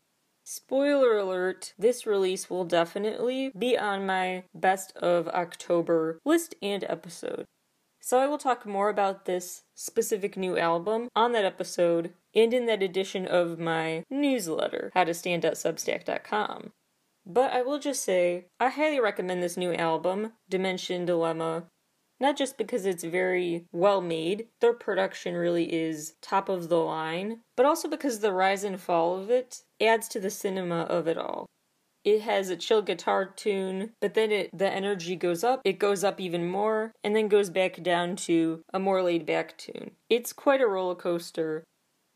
Spoiler 0.43 1.17
alert, 1.17 1.73
this 1.77 2.07
release 2.07 2.49
will 2.49 2.65
definitely 2.65 3.51
be 3.57 3.77
on 3.77 4.07
my 4.07 4.43
best 4.55 4.95
of 4.97 5.27
October 5.27 6.19
list 6.25 6.55
and 6.63 6.83
episode. 6.89 7.45
So 8.05 8.19
I 8.19 8.27
will 8.27 8.37
talk 8.37 8.67
more 8.67 8.89
about 8.89 9.25
this 9.25 9.63
specific 9.73 10.37
new 10.37 10.59
album 10.59 11.09
on 11.15 11.31
that 11.31 11.43
episode 11.43 12.13
and 12.35 12.53
in 12.53 12.67
that 12.67 12.83
edition 12.83 13.25
of 13.25 13.57
my 13.57 14.03
newsletter, 14.11 14.91
How 14.93 15.05
to 15.05 15.13
Stan 15.15 15.43
at 15.43 15.55
substack.com. 15.55 16.71
But 17.25 17.51
I 17.51 17.63
will 17.63 17.79
just 17.79 18.03
say, 18.03 18.45
I 18.59 18.69
highly 18.69 18.99
recommend 18.99 19.41
this 19.41 19.57
new 19.57 19.73
album, 19.73 20.33
Dimension 20.47 21.05
Dilemma, 21.05 21.63
not 22.19 22.37
just 22.37 22.59
because 22.59 22.85
it's 22.85 23.03
very 23.03 23.65
well 23.71 24.01
made, 24.01 24.49
their 24.61 24.73
production 24.73 25.33
really 25.33 25.73
is 25.73 26.13
top 26.21 26.47
of 26.47 26.69
the 26.69 26.77
line, 26.77 27.39
but 27.57 27.65
also 27.65 27.87
because 27.87 28.19
the 28.19 28.31
rise 28.31 28.63
and 28.63 28.79
fall 28.79 29.17
of 29.17 29.31
it 29.31 29.61
adds 29.81 30.07
to 30.09 30.19
the 30.19 30.29
cinema 30.29 30.81
of 30.81 31.07
it 31.07 31.17
all. 31.17 31.47
It 32.05 32.21
has 32.21 32.49
a 32.49 32.55
chill 32.55 32.83
guitar 32.83 33.25
tune, 33.25 33.93
but 33.99 34.13
then 34.13 34.31
it 34.31 34.51
the 34.53 34.69
energy 34.69 35.15
goes 35.15 35.43
up, 35.43 35.61
it 35.65 35.79
goes 35.79 36.03
up 36.03 36.21
even 36.21 36.47
more, 36.47 36.93
and 37.03 37.15
then 37.15 37.27
goes 37.27 37.49
back 37.49 37.81
down 37.81 38.15
to 38.17 38.61
a 38.71 38.79
more 38.79 39.01
laid 39.01 39.25
back 39.25 39.57
tune. 39.57 39.91
It's 40.07 40.31
quite 40.31 40.61
a 40.61 40.67
roller 40.67 40.93
coaster. 40.93 41.63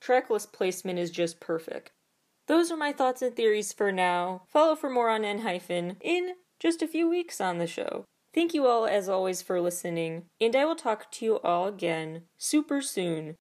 Tracklist 0.02 0.54
placement 0.54 1.00
is 1.00 1.10
just 1.10 1.40
perfect. 1.40 1.92
Those 2.48 2.72
are 2.72 2.78
my 2.78 2.94
thoughts 2.94 3.24
and 3.24 3.36
theories 3.36 3.74
for 3.74 3.92
now. 3.92 4.44
Follow 4.48 4.76
for 4.76 4.90
more 4.92 5.10
on 5.10 5.24
Enhypen 5.24 5.98
in 6.02 6.36
just 6.60 6.84
a 6.84 6.88
few 6.88 7.10
weeks 7.10 7.42
on 7.42 7.58
the 7.58 7.68
show. 7.68 8.06
Thank 8.32 8.54
you 8.54 8.68
all, 8.68 8.86
as 8.86 9.10
always, 9.10 9.42
for 9.42 9.60
listening, 9.60 10.26
and 10.40 10.56
I 10.56 10.66
will 10.66 10.76
talk 10.76 11.12
to 11.14 11.26
you 11.26 11.40
all 11.40 11.68
again 11.68 12.24
super 12.38 12.80
soon. 12.82 13.38